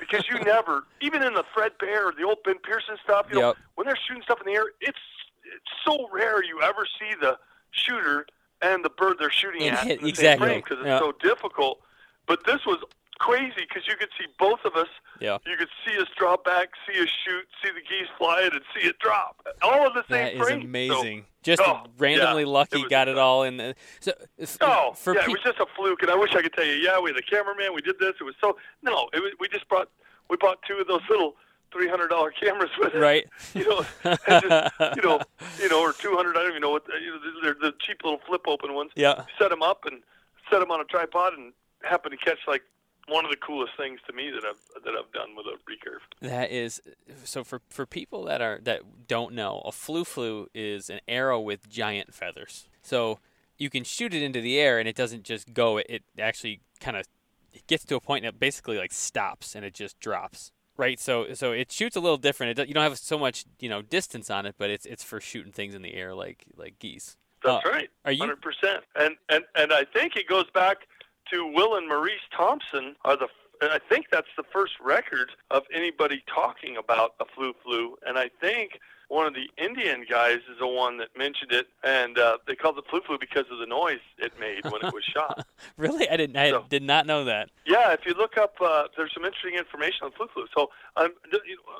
[0.00, 3.26] because you never even in the Fred Bear, the old Ben Pearson stuff.
[3.30, 3.56] You know, Yep.
[3.76, 4.98] when they're shooting stuff in the air, it's
[5.44, 7.38] it's so rare you ever see the
[7.70, 8.26] shooter
[8.60, 10.56] and the bird they're shooting And at hit- in the exactly.
[10.56, 10.98] because it's Yeah.
[10.98, 11.80] so difficult.
[12.26, 12.78] But this was
[13.18, 14.88] crazy because you could see both of us.
[15.20, 15.38] Yeah.
[15.46, 18.62] You could see us draw back, see us shoot, see the geese fly it, and
[18.74, 19.44] see it drop.
[19.62, 20.60] All of the same That is frame.
[20.62, 21.24] So- amazing.
[21.44, 23.56] Just Oh, randomly yeah, lucky it was got it all in.
[23.58, 24.12] The, so
[24.60, 26.64] Oh, for yeah, pe- it was just a fluke, and I wish I could tell
[26.64, 28.14] you, yeah, we had a cameraman, we did this.
[28.20, 29.88] It was so no, it was, we just brought
[30.28, 31.36] we bought two of those little
[31.72, 33.24] three hundred dollar cameras with us, right.
[33.54, 33.86] You know,
[34.28, 35.20] just, you know,
[35.62, 36.36] you know, or two hundred.
[36.36, 37.18] I don't even know what you know.
[37.42, 38.90] They're the cheap little flip open ones.
[38.94, 39.22] Yeah.
[39.38, 40.02] Set them up and
[40.50, 41.52] set them on a tripod, and
[41.82, 42.62] happened to catch like
[43.08, 46.00] one of the coolest things to me that I've that I've done with a recurve.
[46.28, 46.80] That is
[47.24, 51.40] so for for people that are that don't know, a flu flu is an arrow
[51.40, 52.68] with giant feathers.
[52.82, 53.18] So
[53.58, 55.78] you can shoot it into the air and it doesn't just go.
[55.78, 57.06] It, it actually kind of
[57.52, 60.52] it gets to a point that basically like stops and it just drops.
[60.76, 61.00] Right.
[61.00, 62.58] So so it shoots a little different.
[62.58, 65.20] It, you don't have so much you know distance on it, but it's it's for
[65.20, 67.16] shooting things in the air like like geese.
[67.42, 67.88] That's Uh, right.
[68.04, 68.84] are you- hundred percent?
[68.96, 70.86] And and and I think it goes back
[71.32, 73.28] to Will and Maurice Thompson are the.
[73.60, 77.96] And I think that's the first record of anybody talking about a flu flu.
[78.06, 82.18] And I think one of the Indian guys is the one that mentioned it, and
[82.18, 85.02] uh, they called it flu flu because of the noise it made when it was
[85.14, 85.46] shot.
[85.78, 86.36] Really, I didn't.
[86.36, 87.48] I So- did not know that.
[87.64, 90.46] Yeah, if you look up, uh, there's some interesting information on flu flu.
[90.56, 91.10] So I'm,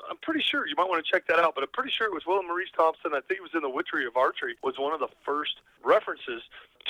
[0.09, 1.53] I'm pretty sure you might want to check that out.
[1.55, 3.11] But I'm pretty sure it was William Maurice Thompson.
[3.13, 4.55] I think it was in the Witchery of Archery.
[4.63, 6.41] Was one of the first references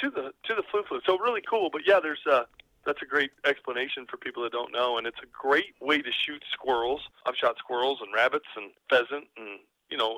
[0.01, 1.01] to the to the flu flu.
[1.05, 1.69] So really cool.
[1.71, 2.43] But yeah, there's uh,
[2.85, 6.11] that's a great explanation for people that don't know, and it's a great way to
[6.25, 7.01] shoot squirrels.
[7.25, 10.15] I've shot squirrels and rabbits and pheasant, and you know,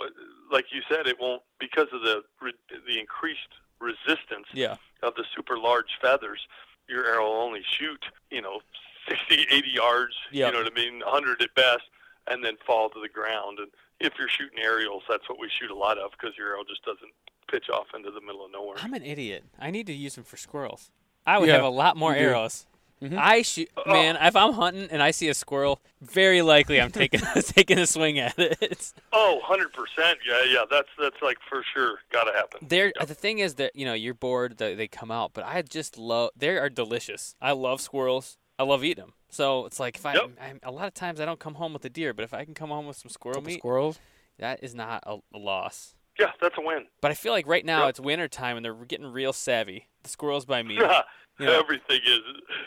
[0.51, 2.53] like you said, it won't because of the re-
[2.87, 3.39] the increased
[3.79, 4.75] resistance Yeah.
[5.01, 6.45] of the super large feathers,
[6.87, 8.61] your arrow will only shoot, you know,
[9.09, 10.47] 60, 80 yards, Yep.
[10.47, 11.83] you know what I mean, 100 at best,
[12.27, 13.59] and then fall to the ground.
[13.59, 16.63] And if you're shooting aerials, that's what we shoot a lot of because your arrow
[16.67, 17.11] just doesn't
[17.49, 18.77] pitch off into the middle of nowhere.
[18.81, 19.43] I'm an idiot.
[19.59, 20.91] I need to use them for squirrels.
[21.25, 22.65] I would Yeah, have a lot more you arrows.
[23.01, 23.17] Mhm.
[23.17, 23.91] I shoot, Oh.
[23.91, 24.15] man.
[24.17, 28.19] If I'm hunting and I see a squirrel, very likely I'm taking taking a swing
[28.19, 28.93] at it.
[29.11, 30.15] Oh, 100%.
[30.27, 32.67] Yeah, yeah, that's that's like for sure got to happen.
[32.67, 35.61] They're the thing is that you know you're bored that they come out, but I
[35.63, 36.29] just love.
[36.35, 37.35] They are delicious.
[37.41, 38.37] I love squirrels.
[38.59, 39.13] I love eating them.
[39.29, 40.29] So it's like if I, Yep.
[40.39, 42.45] I'm, a lot of times I don't come home with a deer, but if I
[42.45, 43.99] can come home with some squirrel Couple meat, squirrels.
[44.37, 45.95] that is not a, a loss.
[46.19, 46.85] Yeah, that's a win.
[47.01, 47.89] But I feel like right now Yep.
[47.89, 49.87] it's winter time and they're getting real savvy.
[50.03, 50.77] The squirrels by me.
[51.39, 51.59] you know.
[51.59, 52.19] Everything is,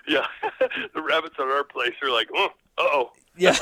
[0.09, 0.27] yeah.
[0.95, 2.49] the rabbits at our place are like, oh,
[2.79, 3.11] uh-oh.
[3.37, 3.53] Yeah,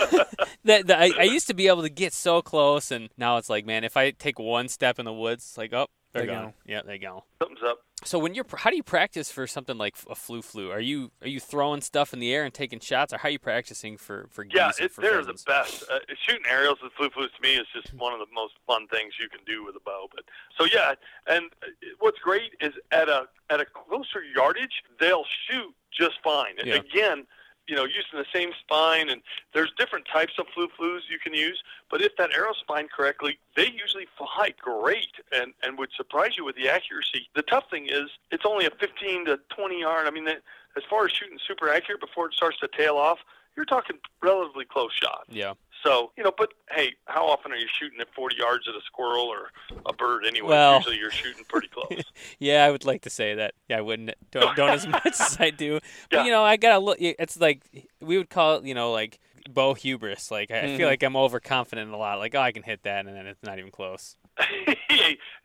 [0.64, 3.48] that, that- I, I used to be able to get so close, and now it's
[3.48, 6.32] like, man, if I take one step in the woods, it's like, oh, they're They
[6.32, 6.44] gone.
[6.46, 6.54] go.
[6.66, 7.24] Yeah, they go.
[7.40, 7.78] Something's up.
[8.04, 10.70] So when you're, how do you practice for something like a flu flu?
[10.72, 13.32] Are you are you throwing stuff in the air and taking shots, or how are
[13.32, 15.84] you practicing for for geese Yeah, and it, for they're the best.
[15.88, 18.88] Uh, shooting aerials with flu flus to me is just one of the most fun
[18.88, 20.08] things you can do with a bow.
[20.12, 20.24] But
[20.58, 20.94] so yeah,
[21.28, 21.66] and uh,
[22.00, 26.54] what's great is at a at a closer yardage, they'll shoot just fine.
[26.64, 26.74] Yeah.
[26.74, 27.26] Again,
[27.68, 29.22] you know, using the same spine, and
[29.54, 31.62] there's different types of flu flus you can use.
[31.90, 36.44] But if that arrow spine correctly, they usually fly great and and would surprise you
[36.44, 37.28] with the accuracy.
[37.34, 40.06] The tough thing is it's only a 15 to 20 yard.
[40.06, 40.42] I mean, that,
[40.76, 43.18] as far as shooting super accurate before it starts to tail off,
[43.56, 45.28] you're talking relatively close shots.
[45.28, 45.54] Yeah.
[45.82, 48.80] So, you know, but hey, how often are you shooting at 40 yards at a
[48.86, 49.50] squirrel or
[49.86, 50.50] a bird anyway?
[50.50, 52.02] Well- Usually you're shooting pretty close.
[52.38, 53.54] Yeah, I would like to say that.
[53.68, 55.80] Yeah, I wouldn't don't don't as much as I do.
[56.10, 56.24] But Yeah.
[56.24, 56.98] you know, I gotta look.
[57.00, 57.62] It's like
[58.00, 59.18] we would call it, you know, like
[59.50, 60.30] bow hubris.
[60.30, 60.84] Like I, I feel mm-hmm.
[60.84, 62.18] like I'm overconfident a lot.
[62.18, 64.16] Like oh, I can hit that, and then it's not even close.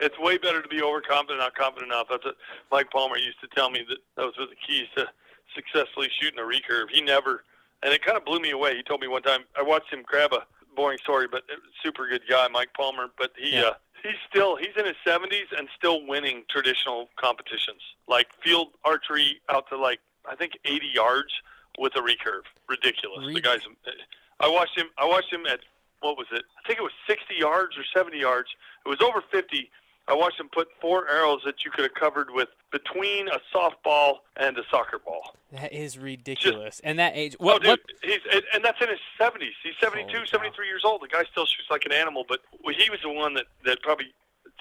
[0.02, 2.08] it's way better to be overconfident, not confident enough.
[2.10, 2.36] That's what
[2.71, 5.08] Mike Palmer used to tell me that that was one of the keys to
[5.56, 6.89] successfully shooting a recurve.
[6.91, 7.43] He never,
[7.84, 8.76] and it kind of blew me away.
[8.76, 11.44] He told me one time, I watched him grab a boring story, but
[11.84, 13.08] super good guy, Mike Palmer.
[13.18, 13.62] But he, Yeah.
[13.62, 19.42] uh, he's still, he's in his 70s and still winning traditional competitions, like field archery
[19.50, 21.32] out to like I think 80 yards
[21.80, 22.44] with a recurve.
[22.68, 23.26] Ridiculous.
[23.28, 23.62] Re- the guy's.
[24.40, 24.88] I watched him.
[24.98, 25.62] I watched him at
[26.02, 26.44] what was it?
[26.63, 28.50] I think it was 60 yards or 70 yards.
[28.86, 29.70] It was over 50.
[30.08, 34.20] I watched him put four arrows that you could have covered with between a softball
[34.38, 35.36] and a soccer ball.
[35.52, 36.80] That is ridiculous.
[36.84, 37.80] and that age, what oh, dude, what?
[38.04, 39.52] he's and, and that's in his 70s.
[39.63, 40.32] He's 72, Holy cow.
[40.32, 41.02] 73 years old.
[41.02, 42.39] The guy still shoots like an animal, but
[42.78, 44.13] he was the one that that probably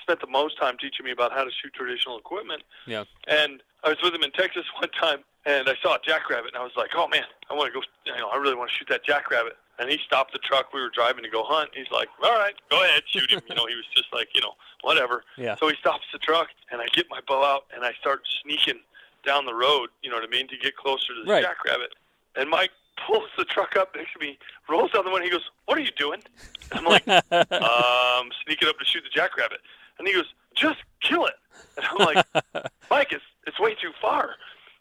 [0.02, 2.62] spent the most time teaching me about how to shoot traditional equipment.
[2.86, 3.04] Yeah.
[3.26, 6.60] And I was with him in Texas one time, and I saw a jackrabbit, and
[6.60, 7.84] I was like, "Oh man, I want to go.
[8.04, 10.80] You know, I really want to shoot that jackrabbit." And he stopped the truck we
[10.80, 11.70] were driving to go hunt.
[11.74, 14.40] He's like, "All right, go ahead, shoot him." you know, he was just like, you
[14.40, 15.22] know, whatever.
[15.36, 15.56] Yeah.
[15.56, 18.80] So he stops the truck, and I get my bow out, and I start sneaking
[19.24, 19.88] down the road.
[20.02, 20.48] You know what I mean?
[20.48, 21.42] To get closer to the Right.
[21.44, 21.92] jackrabbit.
[22.36, 22.70] And Mike
[23.06, 25.24] pulls the truck up next to me, rolls down the window.
[25.24, 26.22] He goes, "What are you doing?"
[26.72, 27.06] I'm like,
[27.52, 29.60] um, sneaking up to shoot the jackrabbit.
[29.98, 31.34] And he goes, just kill it.
[31.76, 32.26] And I'm like,
[32.90, 34.34] Mike, it's, it's way too far.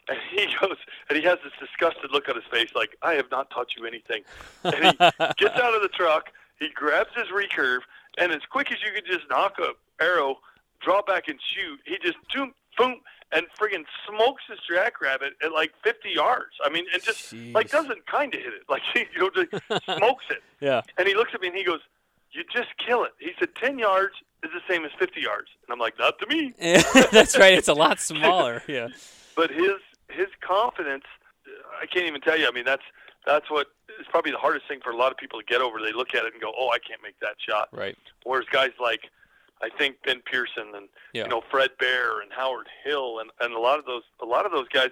[0.08, 0.76] And he goes,
[1.08, 3.86] and he has this disgusted look on his face, like, I have not taught you
[3.86, 4.22] anything.
[4.64, 4.92] And he
[5.36, 7.80] gets out of the truck, he grabs his recurve,
[8.18, 9.70] and as quick as you can just nock a
[10.02, 10.38] arrow,
[10.80, 13.00] draw back and shoot, he just, boom, boom,
[13.32, 16.52] and friggin' smokes this jackrabbit at like 50 yards.
[16.64, 18.62] I mean, and just, like, doesn't kind of hit it.
[18.68, 20.42] Like, you know, just smokes it.
[20.60, 20.82] yeah.
[20.98, 21.80] And he looks at me and he goes,
[22.30, 24.14] "You just kill it." He said, 10 yards
[24.44, 26.52] is the same as 50 yards." And I'm like, "Not to me."
[27.10, 27.54] That's right.
[27.54, 28.62] It's a lot smaller.
[28.68, 28.88] Yeah.
[29.34, 29.72] But his
[30.08, 31.04] his confidence,
[31.80, 32.46] I can't even tell you.
[32.46, 32.82] I mean, that's
[33.26, 33.68] that's what
[34.00, 35.80] is probably the hardest thing for a lot of people to get over.
[35.80, 37.96] They look at it and go, "Oh, I can't make that shot." Right.
[38.24, 39.00] Whereas guys like
[39.62, 41.24] I think Ben Pearson and Yeah.
[41.24, 44.46] you know Fred Bear and Howard Hill and and a lot of those a lot
[44.46, 44.90] of those guys,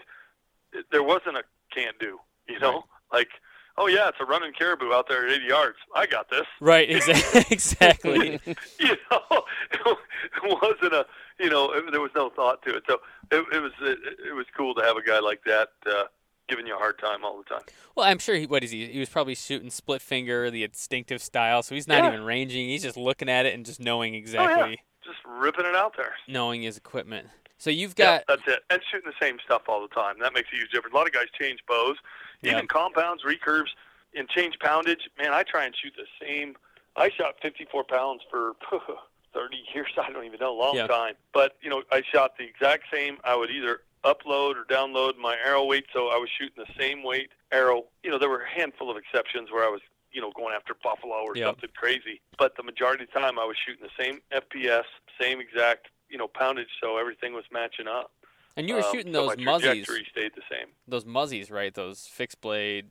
[0.91, 2.19] there wasn't a can't do.
[2.49, 2.85] You know, Right.
[3.21, 3.29] like.
[3.77, 5.79] Oh yeah, it's a running caribou out there at 80 yards.
[5.97, 6.47] I got this.
[6.61, 6.89] Right.
[7.51, 8.39] Exactly.
[8.79, 11.05] you know, it wasn't a,
[11.39, 12.85] you know, it, there was no thought to it.
[12.89, 12.99] So
[13.31, 16.05] it, it was, it, it was cool to have a guy like that uh,
[16.49, 17.65] giving you a hard time all the time.
[17.95, 18.47] Well, I'm sure he.
[18.47, 18.87] What is he?
[18.87, 21.63] He was probably shooting split finger, the instinctive style.
[21.63, 22.09] So he's not Yeah.
[22.13, 22.69] even ranging.
[22.69, 24.63] He's just looking at it and just knowing exactly.
[24.63, 26.15] Oh yeah, just ripping it out there.
[26.29, 27.29] knowing his equipment.
[27.57, 28.25] So you've Yeah, got.
[28.29, 28.63] that's it.
[28.69, 30.17] And shooting the same stuff all the time.
[30.21, 30.93] That makes a huge difference.
[30.93, 31.97] A lot of guys change bows,
[32.43, 32.53] Yeah.
[32.57, 33.69] even compounds, recurves,
[34.15, 35.09] and change poundage.
[35.19, 36.57] Man, I try and shoot the same.
[36.97, 38.53] I shot 54 pounds for
[39.35, 39.89] 30 years.
[40.01, 40.87] I don't even know, long Yeah.
[40.87, 41.15] time.
[41.33, 43.19] But you know, I shot the exact same.
[43.25, 47.03] I would either upload or download my arrow weight, so I was shooting the same
[47.03, 47.85] weight arrow.
[48.03, 49.81] You know, there were a handful of exceptions where I was,
[50.13, 51.47] you know, going after buffalo or Yeah.
[51.47, 52.21] something crazy.
[52.39, 54.85] But the majority of the time, I was shooting the same FPS,
[55.21, 58.13] same exact, you know, poundage, so everything was matching up.
[58.57, 59.87] And you were Um, shooting so those my muzzies.
[60.11, 60.69] stayed the same.
[60.87, 61.73] Those muzzies, right?
[61.75, 62.91] Those fixed blade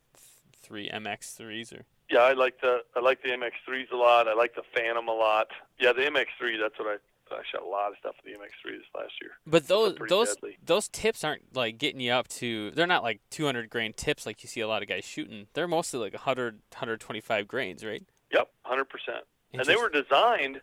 [0.63, 1.85] three MX3s or.
[2.09, 4.27] Yeah, I like the I like the MX3s a lot.
[4.27, 5.47] I like the Phantom a lot.
[5.79, 6.59] Yeah, the MX3.
[6.61, 6.97] That's what I
[7.33, 9.31] I shot a lot of stuff with the MX3 this last year.
[9.47, 10.57] But those those deadly.
[10.63, 12.69] those tips aren't like getting you up to.
[12.71, 15.47] They're not like 200 grain tips like you see a lot of guys shooting.
[15.53, 18.03] They're mostly like 100 125 grains, right?
[18.33, 19.23] Yep, hundred percent.
[19.53, 20.61] And they were designed.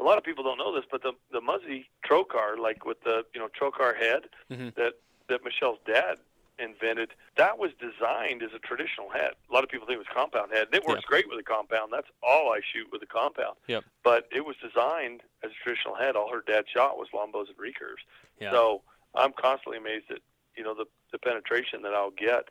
[0.00, 3.24] A lot of people don't know this, but the the Muzzy Trocar, like with the
[3.34, 4.74] you know Trocar head Mhm.
[4.76, 4.92] that
[5.28, 6.18] that Michelle's dad
[6.62, 9.32] invented, that was designed as a traditional head.
[9.50, 11.08] A lot of people think it was compound head, and it works Yeah.
[11.08, 11.92] great with a compound.
[11.92, 13.56] That's all I shoot with a compound.
[13.66, 13.84] Yep.
[14.04, 16.16] But it was designed as a traditional head.
[16.16, 18.02] All her dad shot was longbows and recurves.
[18.38, 18.52] Yeah.
[18.52, 18.82] So
[19.14, 20.20] I'm constantly amazed at
[20.56, 22.48] you know the the penetration that I'll get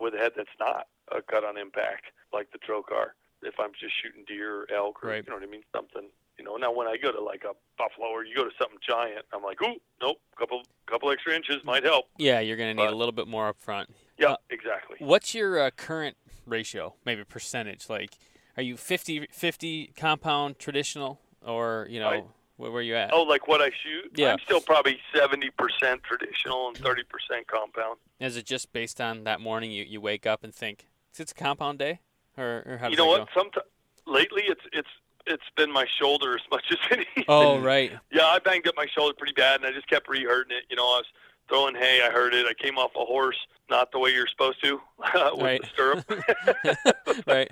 [0.00, 3.12] with a head that's not a cut on impact like the Trocar.
[3.42, 5.24] If I'm just shooting deer or elk, or Right.
[5.24, 6.10] you know what I mean, something.
[6.38, 8.78] You know, now when I go to like a buffalo or you go to something
[8.86, 12.06] giant, I'm like, ooh, nope, couple couple extra inches might help.
[12.16, 13.90] yeah, you're gonna need but- a little bit more up front.
[14.18, 14.96] Yeah, Uh, exactly.
[15.00, 16.94] What's your uh, current ratio?
[17.04, 17.88] Maybe percentage.
[17.88, 18.10] Like,
[18.56, 22.24] are you 50 50 compound traditional, or you know, I-
[22.56, 23.12] where, where you at?
[23.12, 24.12] Oh, like what I shoot?
[24.16, 24.32] Yeah.
[24.32, 27.98] I'm still probably 70% traditional and 30% compound.
[28.18, 31.34] Is it just based on that morning you, you wake up and think it's a
[31.34, 32.00] compound day,
[32.36, 33.28] or, or how does You know what?
[33.34, 33.66] Sometimes
[34.06, 34.88] lately it's it's
[35.28, 37.24] it's been my shoulder as much as anything.
[37.28, 37.92] Oh, right.
[38.10, 40.64] Yeah, I banged up my shoulder pretty bad, and I just kept rehurting it.
[40.70, 41.06] You know, I was
[41.48, 42.46] throwing hay, I hurt it.
[42.46, 43.38] I came off a horse,
[43.70, 45.60] not the way you're supposed to, with Right.
[45.62, 47.26] the stirrup.
[47.26, 47.50] right.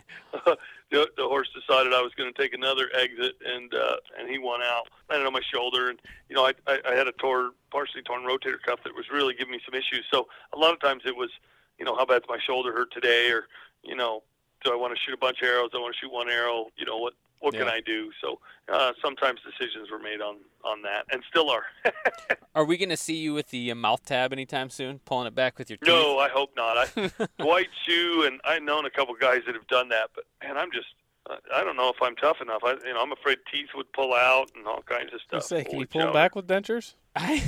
[0.90, 4.38] the, the horse decided I was going to take another exit, and uh, and he
[4.38, 4.88] won out.
[5.10, 8.22] Landed on my shoulder, and you know, I, I I had a torn, partially torn
[8.22, 10.04] rotator cuff that was really giving me some issues.
[10.12, 11.30] So a lot of times it was,
[11.78, 13.46] you know, how bad's my shoulder hurt today, or
[13.82, 14.22] you know,
[14.64, 15.70] do I want to shoot a bunch of arrows?
[15.72, 16.66] Do I want to shoot one arrow?
[16.76, 18.10] You know, what what can I do?
[18.20, 18.38] So
[18.72, 21.64] uh, sometimes decisions were made on on that, and still are.
[22.54, 25.58] Are we gonna see you with the uh, mouth tab anytime soon, pulling it back
[25.58, 25.88] with your teeth?
[25.88, 26.76] No, I hope not.
[26.78, 26.86] I
[27.38, 30.72] Dwight Schuh and I've known a couple guys that have done that, but man, I'm
[30.72, 30.86] just
[31.28, 32.62] I- I don't know if I'm tough enough.
[32.64, 35.42] I you know I'm afraid teeth would pull out and all kinds of I stuff.
[35.44, 36.94] say, can Holy you pull them back with dentures?
[37.16, 37.42] I,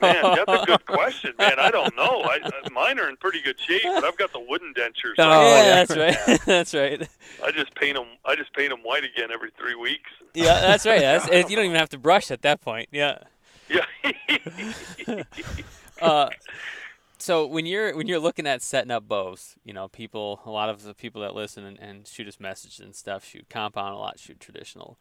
[0.00, 1.58] Man, that's a good question, man.
[1.58, 2.22] I don't know.
[2.22, 5.14] I, I- mine are in pretty good shape, but I've got the wooden dentures.
[5.18, 6.40] Oh, Oh, yeah, that's right.
[6.46, 7.08] that's right.
[7.44, 8.06] I just paint them.
[8.24, 10.10] I just paint them white again every three weeks.
[10.34, 11.00] Yeah, that's right.
[11.00, 12.88] That's, it- you don't even have to brush at that point.
[12.92, 13.18] Yeah.
[13.68, 15.22] Yeah.
[16.00, 16.28] Uh,
[17.18, 20.68] so when you're when you're looking at setting up bows, you know, people, a lot
[20.68, 23.98] of the people that listen and, and shoot us messages and stuff shoot compound a
[23.98, 24.98] lot, shoot traditional.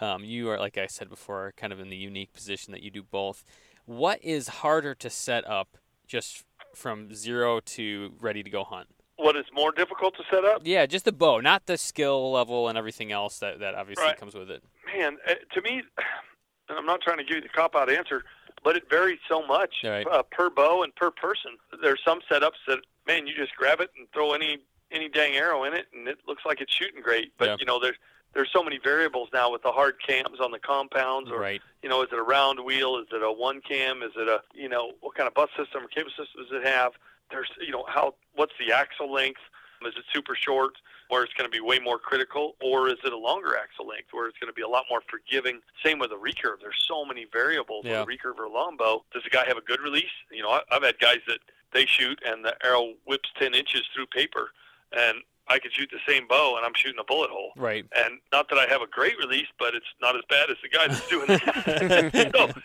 [0.00, 2.90] Um, you are, like I said before, kind of in the unique position that you
[2.90, 3.44] do both.
[3.84, 5.76] What is harder to set up
[6.06, 6.44] just
[6.74, 8.88] from zero to ready to go hunt?
[9.16, 10.62] what is more difficult to set up?
[10.64, 14.16] Yeah, just the bow, not the skill level and everything else that, that obviously Right.
[14.16, 14.64] comes with it.
[14.96, 15.82] Man, uh, to me,
[16.70, 18.24] and I'm not trying to give you the cop out answer.
[18.64, 20.06] but it varies so much Right.
[20.06, 21.58] uh, per bow and per person.
[21.82, 24.58] There's some setups that man, you just grab it and throw any
[24.90, 27.32] any dang arrow in it, and it looks like it's shooting great.
[27.38, 27.56] But Yeah.
[27.58, 27.96] you know, there's
[28.34, 31.62] there's so many variables now with the hard cams on the compounds, or Right.
[31.82, 32.96] you know, is it a round wheel?
[32.98, 34.02] Is it a one cam?
[34.02, 36.66] Is it a you know what kind of bus system or cable system does it
[36.66, 36.92] have?
[37.30, 39.40] There's you know how what's the axle length?
[39.86, 40.74] Is it super short
[41.08, 44.08] where it's going to be way more critical, or is it a longer axle length
[44.12, 45.60] where it's going to be a lot more forgiving?
[45.82, 46.60] Same with a recurve.
[46.60, 48.00] There's so many variables Yeah.
[48.04, 49.04] with a recurve or a longbow.
[49.12, 50.12] Does the guy have a good release?
[50.30, 51.38] You know, I, I've had guys that
[51.72, 54.50] they shoot and the arrow whips 10 inches through paper,
[54.92, 57.50] and I could shoot the same bow and I'm shooting a bullet hole.
[57.56, 57.84] Right.
[57.96, 60.68] And not that I have a great release, but it's not as bad as the
[60.68, 62.32] guy that's doing it.
[62.36, 62.60] so,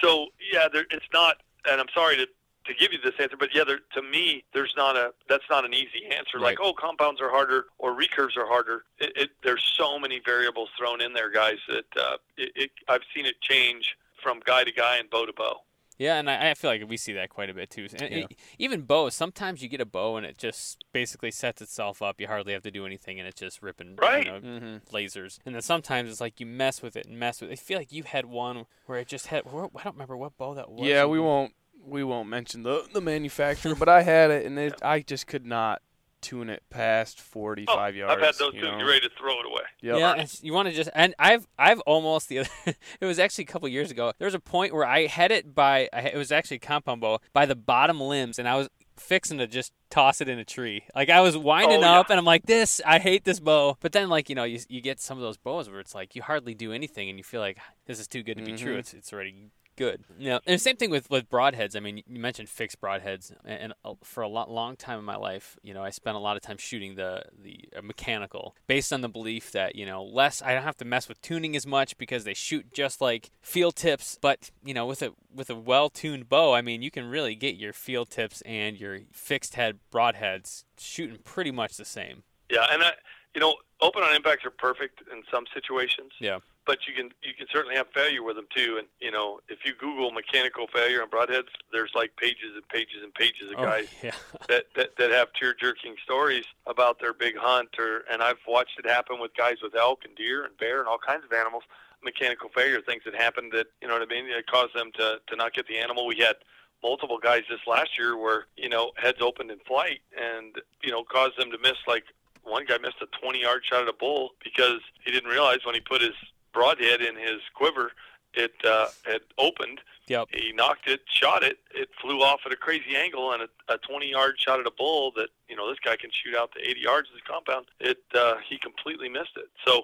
[0.00, 1.36] so yeah, there, it's not.
[1.70, 2.26] And I'm sorry to
[2.66, 5.64] to give you this answer, but yeah, there, to me, there's not a that's not
[5.64, 6.40] an easy answer.
[6.40, 8.84] Like, oh, compounds are harder or recurves are harder.
[8.98, 11.58] It, it, there's so many variables thrown in there, guys.
[11.68, 15.32] That uh, it, it, I've seen it change from guy to guy and bow to
[15.32, 15.60] bow.
[15.98, 17.86] Yeah, and I, I feel like we see that quite a bit too.
[17.92, 18.18] And Yeah.
[18.30, 22.20] e- even bows, sometimes you get a bow and it just basically sets itself up.
[22.20, 24.26] You hardly have to do anything, and it's just ripping Right.
[24.26, 24.94] you know, Mm-hmm.
[24.96, 25.38] lasers.
[25.46, 27.50] And then sometimes it's like you mess with it and mess with.
[27.50, 27.52] it.
[27.52, 29.42] I feel like you had one where it just had.
[29.46, 30.86] I don't remember what bow that was.
[30.86, 31.54] Yeah, we won't
[31.86, 35.44] we won't mention the the manufacturer, but I had it and it, I just could
[35.46, 35.82] not
[36.24, 38.10] tune it past 45 yards.
[38.10, 38.66] Oh, I've had those you too.
[38.78, 39.62] You're ready to throw it away.
[39.82, 39.98] Yep.
[39.98, 42.48] Yeah, you want to just and I've I've almost the other.
[43.00, 44.12] it was actually a couple years ago.
[44.18, 47.20] There was a point where I had it by it was actually a compound bow
[47.32, 50.84] by the bottom limbs, and I was fixing to just toss it in a tree.
[50.94, 51.98] Like I was winding Oh, yeah.
[52.00, 53.76] up, and I'm like, this I hate this bow.
[53.80, 56.14] But then like you know you you get some of those bows where it's like
[56.16, 58.76] you hardly do anything, and you feel like this is too good to be true.
[58.76, 58.78] Mhm.
[58.78, 60.04] It's it's already good.
[60.18, 61.76] Yeah, and the same thing with with broadheads.
[61.76, 65.04] I mean, you mentioned fixed broadheads, and, and uh, for a lot, long time in
[65.04, 68.54] my life, you know, I spent a lot of time shooting the the uh, mechanical,
[68.66, 71.56] based on the belief that you know less I don't have to mess with tuning
[71.56, 74.18] as much because they shoot just like field tips.
[74.20, 77.34] But you know, with a with a well tuned bow, I mean, you can really
[77.34, 82.22] get your field tips and your fixed head broadheads shooting pretty much the same.
[82.50, 82.92] Yeah, and I,
[83.34, 86.12] you know, open on impacts are perfect in some situations.
[86.20, 86.38] Yeah.
[86.66, 88.76] But you can you can certainly have failure with them too.
[88.78, 93.02] And you know, if you Google mechanical failure on broadheads, there's like pages and pages
[93.02, 94.14] and pages of Oh, guys yeah,
[94.48, 97.70] that, that that have tear jerking stories about their big hunt.
[97.78, 100.88] Or and I've watched it happen with guys with elk and deer and bear and
[100.88, 101.64] all kinds of animals.
[102.02, 104.26] Mechanical failure, things that happened that you know what I mean.
[104.26, 106.06] It caused them to to not get the animal.
[106.06, 106.36] We had
[106.82, 111.02] multiple guys this last year where you know heads opened in flight and you know
[111.02, 112.04] caused them to miss like
[112.42, 115.74] one guy missed a 20 yard shot at a bull because he didn't realize when
[115.74, 116.12] he put his
[116.54, 117.92] broadhead in his quiver
[118.32, 120.28] it uh, had opened Yep.
[120.32, 123.78] he knocked it shot it it flew off at a crazy angle and a, a
[123.78, 126.60] 20 yard shot at a bull that you know this guy can shoot out to
[126.60, 129.82] 80 yards of the compound it uh, he completely missed it so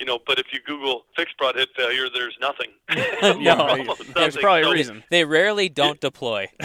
[0.00, 2.70] you know but if you google fixed broadhead failure there's nothing
[3.22, 4.42] No, Almost There's nothing.
[4.42, 5.04] probably So- a reason.
[5.10, 6.48] They rarely don't deploy.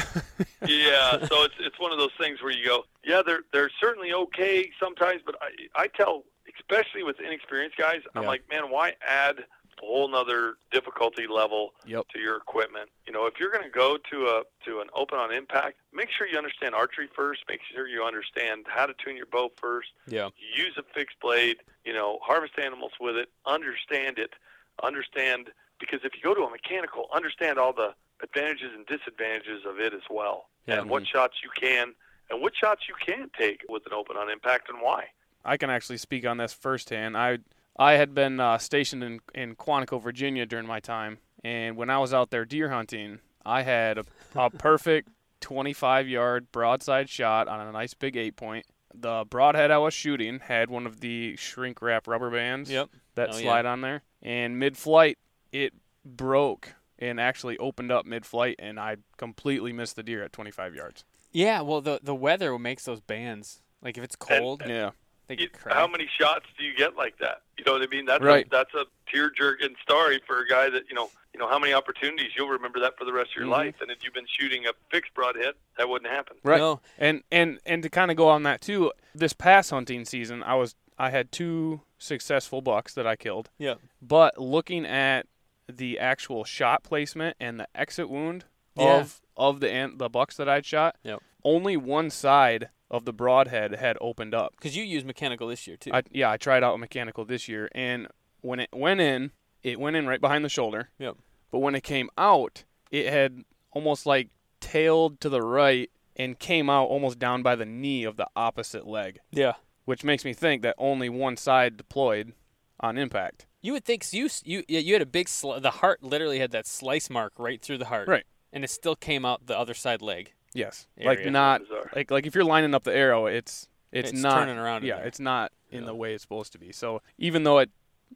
[0.66, 4.14] yeah, so it's it's one of those things where you go, yeah, they're they're certainly
[4.14, 6.24] okay sometimes, but I I tell,
[6.70, 8.30] especially with inexperienced guys, I'm Yeah.
[8.30, 12.08] like, man, why add a whole nother difficulty level Yep.
[12.10, 12.90] to your equipment?
[13.06, 16.10] You know, if you're going to go to a to an open on impact, make
[16.10, 17.44] sure you understand archery first.
[17.48, 19.90] Make sure you understand how to tune your bow first.
[20.08, 20.30] Yeah.
[20.56, 21.58] Use a fixed blade.
[21.84, 23.30] You know, harvest animals with it.
[23.46, 24.34] Understand it.
[24.82, 27.94] Understand because if you go to a mechanical, understand all the
[28.24, 30.80] advantages and disadvantages of it as well, Yeah.
[30.80, 31.94] and what shots you can
[32.30, 35.12] and what shots you can't take with an open on impact and why.
[35.46, 37.16] I can actually speak on this firsthand.
[37.18, 37.38] I
[37.78, 42.00] I had been uh, stationed in in Quantico, Virginia during my time, and when I
[42.00, 44.04] was out there deer hunting, I had a,
[44.36, 45.10] a perfect
[45.42, 48.66] 25 yard broadside shot on a nice big eight point.
[48.94, 52.90] The broadhead I was shooting had one of the shrink wrap rubber bands Yep.
[53.16, 53.42] that Oh, yeah.
[53.44, 55.18] slide on there, and mid flight
[55.52, 55.74] it
[56.06, 60.74] broke and actually opened up mid flight, and I completely missed the deer at 25
[60.76, 61.04] yards.
[61.34, 61.60] Yeah.
[61.62, 63.62] Well, the the weather makes those bands.
[63.82, 64.92] Like if it's cold, Yeah.
[65.28, 65.78] They You- get cracked.
[65.78, 67.42] how many shots do you get like that?
[67.58, 68.06] You know what I mean?
[68.06, 68.46] That's Right.
[68.46, 71.10] a, that's a tear jerking story for a guy that you know.
[71.34, 73.50] You know how many opportunities you'll remember that for the rest of your Mhm.
[73.52, 76.38] life, and if you've been shooting a fixed broadhead, that wouldn't happen.
[76.44, 76.60] Right.
[76.60, 76.80] No.
[76.98, 80.56] And and and to kind of go on that too, this past hunting season, I
[80.56, 83.50] was I had two successful bucks that I killed.
[83.58, 83.82] Yep.
[84.02, 85.28] But looking at
[85.68, 88.46] the actual shot placement and the exit wound
[88.78, 89.02] Yeah.
[89.02, 91.22] of of the ant, the bucks that I'd shot, Yep.
[91.46, 94.54] Only one side of the broadhead had opened up.
[94.58, 95.92] Because you use mechanical this year too.
[95.94, 98.08] I, yeah, I tried out mechanical this year, and
[98.42, 99.32] when it went in,
[99.64, 100.90] it went in right behind the shoulder.
[101.00, 101.16] Yep.
[101.52, 104.30] But when it came out, it had almost like
[104.60, 108.88] tailed to the right and came out almost down by the knee of the opposite
[108.88, 109.54] leg, yeah.
[109.86, 112.34] which makes me think that only one side deployed
[112.80, 113.46] on impact.
[113.62, 116.40] You would think so you you yeah, you had a big sli- the heart literally
[116.40, 118.08] had that slice mark right through the heart.
[118.08, 118.24] Right.
[118.54, 120.34] And it still came out the other side leg.
[120.56, 120.88] Yes.
[120.98, 121.10] Area.
[121.26, 121.62] Like not
[121.96, 124.98] like like if you're lining up the arrow, it's it's, It's not turning around Yeah,
[124.98, 125.06] there.
[125.06, 125.86] it's not in Yeah.
[125.88, 126.72] the way it's supposed to be.
[126.72, 127.70] So even though it,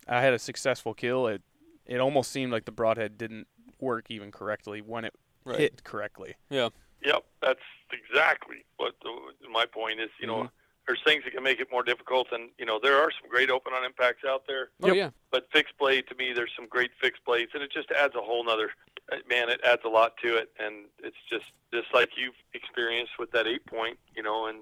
[0.07, 1.41] I had a successful kill, it
[1.85, 3.47] it almost seemed like the broadhead didn't
[3.79, 5.13] work even correctly when it
[5.45, 6.35] hit correctly.
[6.49, 6.69] Yeah.
[7.03, 7.59] Yep, that's
[7.91, 9.09] exactly what the,
[9.51, 10.09] my point is.
[10.19, 10.49] You know, Mhm.
[10.89, 13.51] There's things that can make it more difficult, and you know there are some great
[13.51, 14.69] open on impacts out there.
[14.81, 14.95] Oh Yep.
[14.95, 15.09] yeah.
[15.31, 18.21] But fixed blade to me, there's some great fixed blades, and it just adds a
[18.21, 18.71] whole nother.
[19.11, 23.13] uh, Man, it adds a lot to it, and it's just just like you've experienced
[23.19, 24.61] with that eight point, you know, in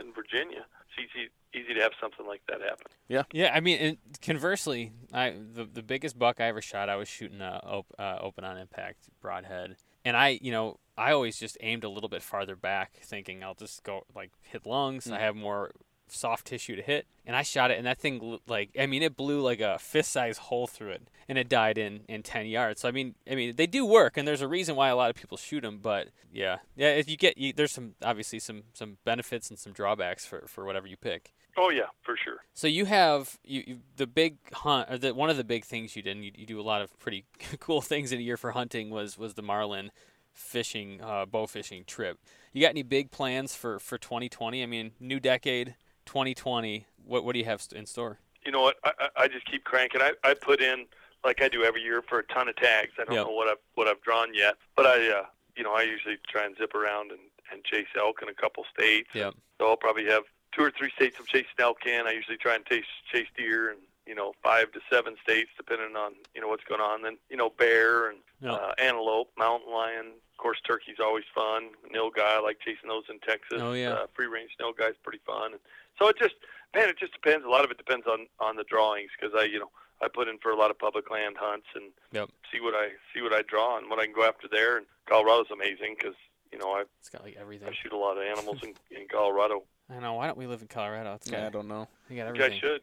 [0.00, 0.66] in Virginia.
[0.88, 2.86] It's easy easy to have something like that happen.
[3.08, 3.52] Yeah, yeah.
[3.54, 7.40] I mean, and conversely, I the the biggest buck I ever shot, I was shooting
[7.40, 11.84] a op, uh, open on impact broadhead, and I, you know, I always just aimed
[11.84, 15.10] a little bit farther back, thinking I'll just go like hit lungs.
[15.10, 15.20] I Mm.
[15.20, 15.70] have more
[16.10, 19.14] soft tissue to hit, and I shot it, and that thing like I mean, it
[19.16, 22.80] blew like a fist size hole through it, and it died in in ten yards.
[22.80, 25.10] So I mean, I mean, they do work, and there's a reason why a lot
[25.10, 25.78] of people shoot them.
[25.78, 29.72] But yeah, yeah, if you get you, there's some obviously some some benefits and some
[29.72, 31.32] drawbacks for for whatever you pick.
[31.60, 32.38] Oh yeah, for sure.
[32.54, 35.94] So you have you, you the big hunt or the one of the big things
[35.96, 36.16] you did.
[36.16, 37.24] And you, you do a lot of pretty
[37.60, 38.90] cool things in a year for hunting.
[38.90, 39.90] Was was the marlin
[40.38, 42.18] fishing uh, bow fishing trip.
[42.52, 44.62] You got any big plans for for 2020?
[44.62, 45.74] I mean, new decade,
[46.06, 46.86] 2020.
[47.04, 48.18] What what do you have in store?
[48.46, 48.76] you know what?
[48.84, 50.00] I, I just keep cranking.
[50.00, 50.86] I, I put in
[51.22, 52.92] like I do every year for a ton of tags.
[52.98, 53.26] I don't Yep.
[53.26, 55.24] know what I've what I've drawn yet, but I uh,
[55.56, 57.20] you know I usually try and zip around and,
[57.52, 59.10] and chase elk in a couple states.
[59.14, 59.34] Yep.
[59.60, 60.22] So I'll probably have
[60.56, 62.06] two or three states I'm chasing elk in.
[62.06, 65.94] I usually try and chase chase deer and you know five to seven states depending
[65.94, 67.02] on you know what's going on.
[67.02, 68.52] Then you know bear and Yep.
[68.52, 70.06] uh, antelope, mountain lion.
[70.32, 71.70] Of course, turkey's always fun.
[71.92, 73.58] Nilgai, I like chasing those in Texas.
[73.60, 73.90] Oh, yeah.
[73.90, 75.52] Uh, free range nilgai's pretty fun.
[75.54, 75.60] And
[75.98, 76.36] so it just
[76.74, 77.44] man, it just depends.
[77.44, 80.28] A lot of it depends on on the drawings because I, you know, I put
[80.28, 82.30] in for a lot of public land hunts and Yep.
[82.52, 84.76] see what I see what I draw and what I can go after there.
[84.78, 86.14] And Colorado's amazing because
[86.52, 87.68] you know I It's got like everything.
[87.68, 89.64] I shoot a lot of animals in in Colorado.
[89.90, 90.14] I know.
[90.14, 91.14] Why don't we live in Colorado?
[91.14, 91.88] It's got Yeah, I don't know.
[92.08, 92.60] we got You guys everything.
[92.60, 92.82] should.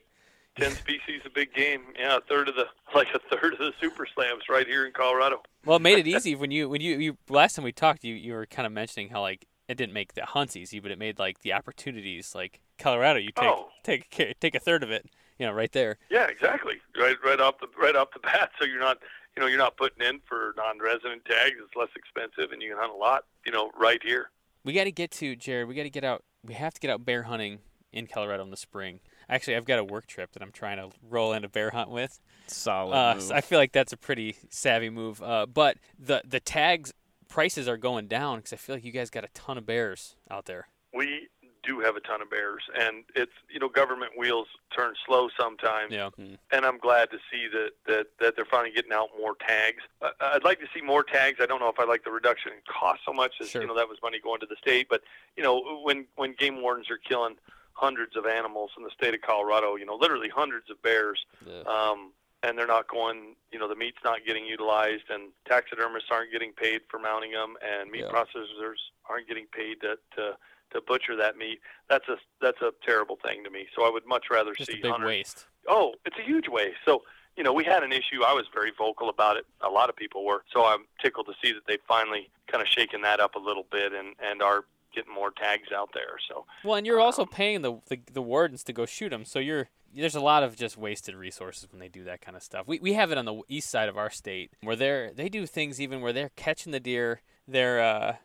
[0.57, 1.81] Ten species, a big game.
[1.99, 4.93] Yeah, a third of the like a third of the super slams right here in
[4.93, 5.41] Colorado.
[5.65, 8.13] Well, it made it easy when you when you, you last time we talked, you
[8.15, 10.99] you were kind of mentioning how like it didn't make the hunts easy, but it
[10.99, 13.19] made like the opportunities like Colorado.
[13.19, 13.69] You take Oh.
[13.83, 15.05] take take a third of it,
[15.39, 15.97] you know, right there.
[16.09, 16.75] Yeah, exactly.
[16.97, 18.51] Right, right off the right off the bat.
[18.57, 18.99] So you're not,
[19.35, 21.55] you know, you're not putting in for non-resident tags.
[21.61, 23.25] It's less expensive, and you can hunt a lot.
[23.45, 24.29] You know, right here.
[24.63, 25.67] We got to get to Jared.
[25.67, 26.23] We got to get out.
[26.43, 27.59] We have to get out bear hunting
[27.91, 28.99] in Colorado in the spring.
[29.29, 31.89] Actually, I've got a work trip that I'm trying to roll in a bear hunt
[31.89, 32.19] with.
[32.47, 32.93] Solid.
[32.95, 33.23] Uh, move.
[33.23, 35.21] so I feel like that's a pretty savvy move.
[35.21, 36.93] Uh, but the the tags
[37.27, 40.15] prices are going down because I feel like you guys got a ton of bears
[40.29, 40.67] out there.
[40.93, 41.27] We
[41.63, 44.45] do have a ton of bears, and it's you know government wheels
[44.75, 45.91] turn slow sometimes.
[45.91, 46.09] Yeah.
[46.51, 49.81] and I'm glad to see that that, that they're finally getting out more tags.
[50.01, 51.39] Uh, I'd like to see more tags.
[51.41, 53.61] I don't know if I like the reduction in cost so much as Sure.
[53.63, 55.01] you know that was money going to the state, but
[55.35, 57.35] you know when when game wardens are killing
[57.75, 61.25] hundreds of animals in the state of Colorado, you know literally hundreds of bears,
[61.67, 62.11] um,
[62.43, 66.51] and they're not going, you know the meat's not getting utilized, and taxidermists aren't getting
[66.53, 68.09] paid for mounting them, and meat Yeah.
[68.11, 70.37] processors aren't getting paid to, to
[70.71, 71.59] to butcher that meat.
[71.89, 73.67] That's a that's a terrible thing to me.
[73.75, 75.45] So I would much rather Just see a big hunters waste.
[75.67, 76.77] Oh, it's a huge waste.
[76.85, 77.03] So,
[77.37, 78.23] you know, we had an issue.
[78.25, 79.45] I was very vocal about it.
[79.61, 80.43] A lot of people were.
[80.51, 83.65] So I'm tickled to see that they finally kind of shaken that up a little
[83.71, 84.65] bit and, and are
[84.95, 86.17] getting more tags out there.
[86.29, 89.25] So, Well, and you're also Um, paying the, the the wardens to go shoot them,
[89.25, 92.43] so you're there's a lot of just wasted resources when they do that kind of
[92.43, 92.67] stuff.
[92.67, 95.45] We we have it on the east side of our state where they're they do
[95.45, 98.15] things even where they're catching the deer, they're uh,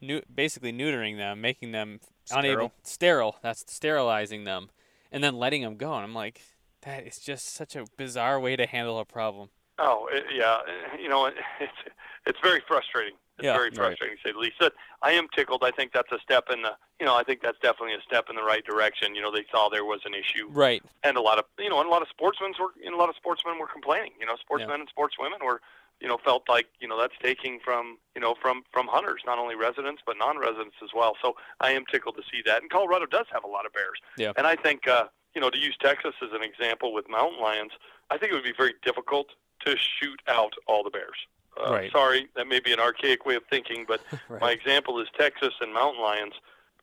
[0.00, 2.00] new, basically neutering them, making them
[2.30, 3.36] unable sterile.
[3.42, 4.70] That's sterilizing them,
[5.12, 5.94] and then letting them go.
[5.94, 6.40] And I'm like,
[6.82, 9.48] that is just such a bizarre way to handle a problem.
[9.78, 10.58] oh, it, yeah,
[11.00, 11.94] you know, it, it's
[12.26, 13.14] it's very frustrating.
[13.38, 13.76] It's Yeah, very right.
[13.76, 14.56] frustrating to say the least.
[14.60, 15.64] But I am tickled.
[15.64, 18.26] I think that's a step in the, you know, I think that's definitely a step
[18.30, 19.14] in the right direction.
[19.14, 20.82] You know, they saw there was an issue Right.
[21.02, 23.00] and a lot of you know, and a lot of sportsmen were, you know, a
[23.00, 24.12] lot of sportsmen were complaining.
[24.20, 25.60] You know, sportsmen and sportswomen were,
[26.00, 29.38] you know, felt like you know that's taking from you know from from hunters, not
[29.38, 31.16] only residents but non-residents as well.
[31.20, 32.62] So I am tickled to see that.
[32.62, 33.98] And Colorado does have a lot of bears.
[34.16, 34.32] Yeah.
[34.36, 37.72] And I think uh, you know to use Texas as an example with mountain lions,
[38.10, 39.30] I think it would be very difficult
[39.66, 41.16] to shoot out all the bears.
[41.62, 41.92] Uh, Right.
[41.92, 44.40] Sorry, that may be an archaic way of thinking, but right.
[44.40, 46.34] my example is Texas and mountain lions.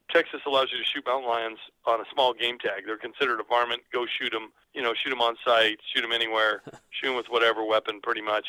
[0.10, 2.84] Texas allows you to shoot mountain lions on a small game tag.
[2.86, 3.82] They're considered a varmint.
[3.94, 4.52] Go shoot them.
[4.74, 5.80] You know, shoot them on site.
[5.94, 6.62] Shoot them anywhere.
[6.90, 8.48] shoot them with whatever weapon, pretty much.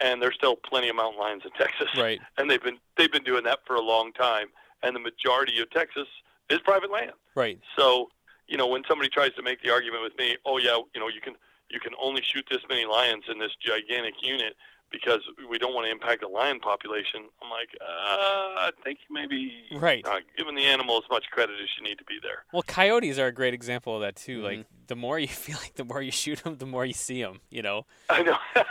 [0.00, 2.20] And there's still plenty of mountain lions in Texas, Right.
[2.38, 4.46] and they've been they've been doing that for a long time.
[4.82, 6.06] And the majority of Texas
[6.48, 7.12] is private land.
[7.34, 7.58] Right.
[7.76, 8.08] So,
[8.48, 11.08] you know, when somebody tries to make the argument with me, oh yeah, you know,
[11.08, 11.34] you can
[11.70, 14.54] you can only shoot this many lions in this gigantic unit
[14.90, 17.24] because we don't want to impact the lion population.
[17.42, 20.04] I'm like, uh, I think maybe Right.
[20.04, 22.44] not giving the animal as much credit as you need to be there.
[22.52, 24.40] Well, coyotes are a great example of that too.
[24.40, 24.42] Mhm.
[24.44, 27.22] Like the more you feel like the more you shoot them, the more you see
[27.22, 27.40] them.
[27.50, 27.86] You know.
[28.08, 28.38] I know.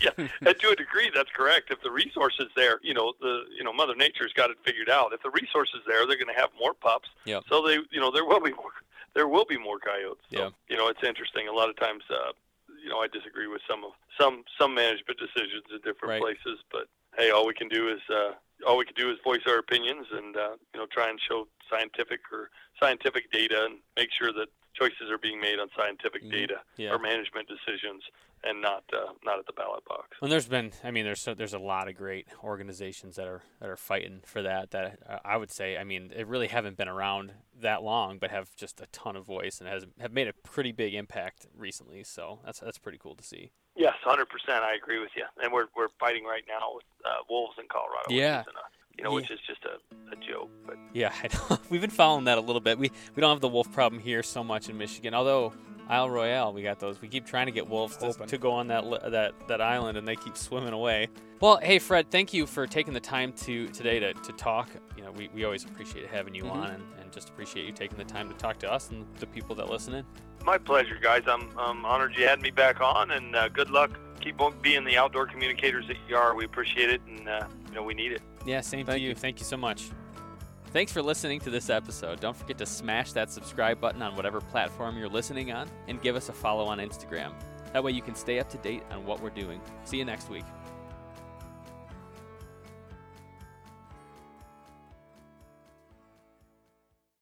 [0.00, 1.70] yeah, and to a degree, that's correct.
[1.70, 4.90] If the resource is there, you know, the you know, Mother Nature's got it figured
[4.90, 5.12] out.
[5.12, 7.08] If the resource is there, they're going to have more pups.
[7.24, 7.44] Yep.
[7.48, 8.70] So they, you know, there will be more,
[9.14, 10.24] there will be more coyotes.
[10.32, 10.48] So, Yeah.
[10.68, 11.48] You know, it's interesting.
[11.48, 12.32] A lot of times, uh, you
[12.92, 16.20] know, I disagree with some of some some management decisions in different Right.
[16.22, 16.86] places, but
[17.16, 18.32] hey, all we can do is uh,
[18.66, 21.48] all we can do is voice our opinions and uh, you know try and show
[21.70, 26.30] scientific or scientific data and make sure that choices are being made on scientific Mhm.
[26.32, 26.90] data Yeah.
[26.92, 28.02] or management decisions
[28.44, 30.16] and not uh, not at the ballot box.
[30.20, 33.42] And there's been, I mean, there's so, there's a lot of great organizations that are
[33.60, 34.70] that are fighting for that.
[34.72, 38.30] That uh, I would say, I mean, they really haven't been around that long, but
[38.30, 42.02] have just a ton of voice and has have made a pretty big impact recently.
[42.02, 43.52] So that's that's pretty cool to see.
[43.76, 44.64] Yes, hundred percent.
[44.64, 45.24] I agree with you.
[45.42, 48.10] And we're we're fighting right now with uh, wolves in Colorado.
[48.10, 48.42] Yeah.
[48.96, 50.50] Which isn't you know, which is just a, a joke.
[50.66, 51.58] But Yeah, I know.
[51.70, 52.78] we've been following that a little bit.
[52.78, 55.52] We we don't have the wolf problem here so much in Michigan, although.
[55.88, 57.02] Isle Royale, we got those.
[57.02, 60.06] We keep trying to get wolves to, to go on that that that island, and
[60.06, 61.08] they keep swimming away.
[61.40, 64.70] Well, hey Fred, thank you for taking the time to today to, to talk.
[64.96, 66.52] You know, we, we always appreciate having you Mhm.
[66.52, 69.26] on, and, and just appreciate you taking the time to talk to us and the
[69.26, 70.04] people that listen in.
[70.46, 71.24] my pleasure, guys.
[71.26, 73.90] I'm I'm honored you had me back on, and uh, good luck.
[74.20, 76.34] Keep on being the outdoor communicators that you are.
[76.36, 78.20] We appreciate it, and uh, you know we need it.
[78.44, 79.08] Yeah, same Thank to you.
[79.10, 79.14] you.
[79.14, 79.88] Thank you so much.
[80.72, 82.20] Thanks for listening to this episode.
[82.20, 86.16] Don't forget to smash that subscribe button on whatever platform you're listening on and give
[86.16, 87.32] us a follow on Instagram.
[87.72, 89.60] That way you can stay up to date on what we're doing.
[89.84, 90.44] See you next week.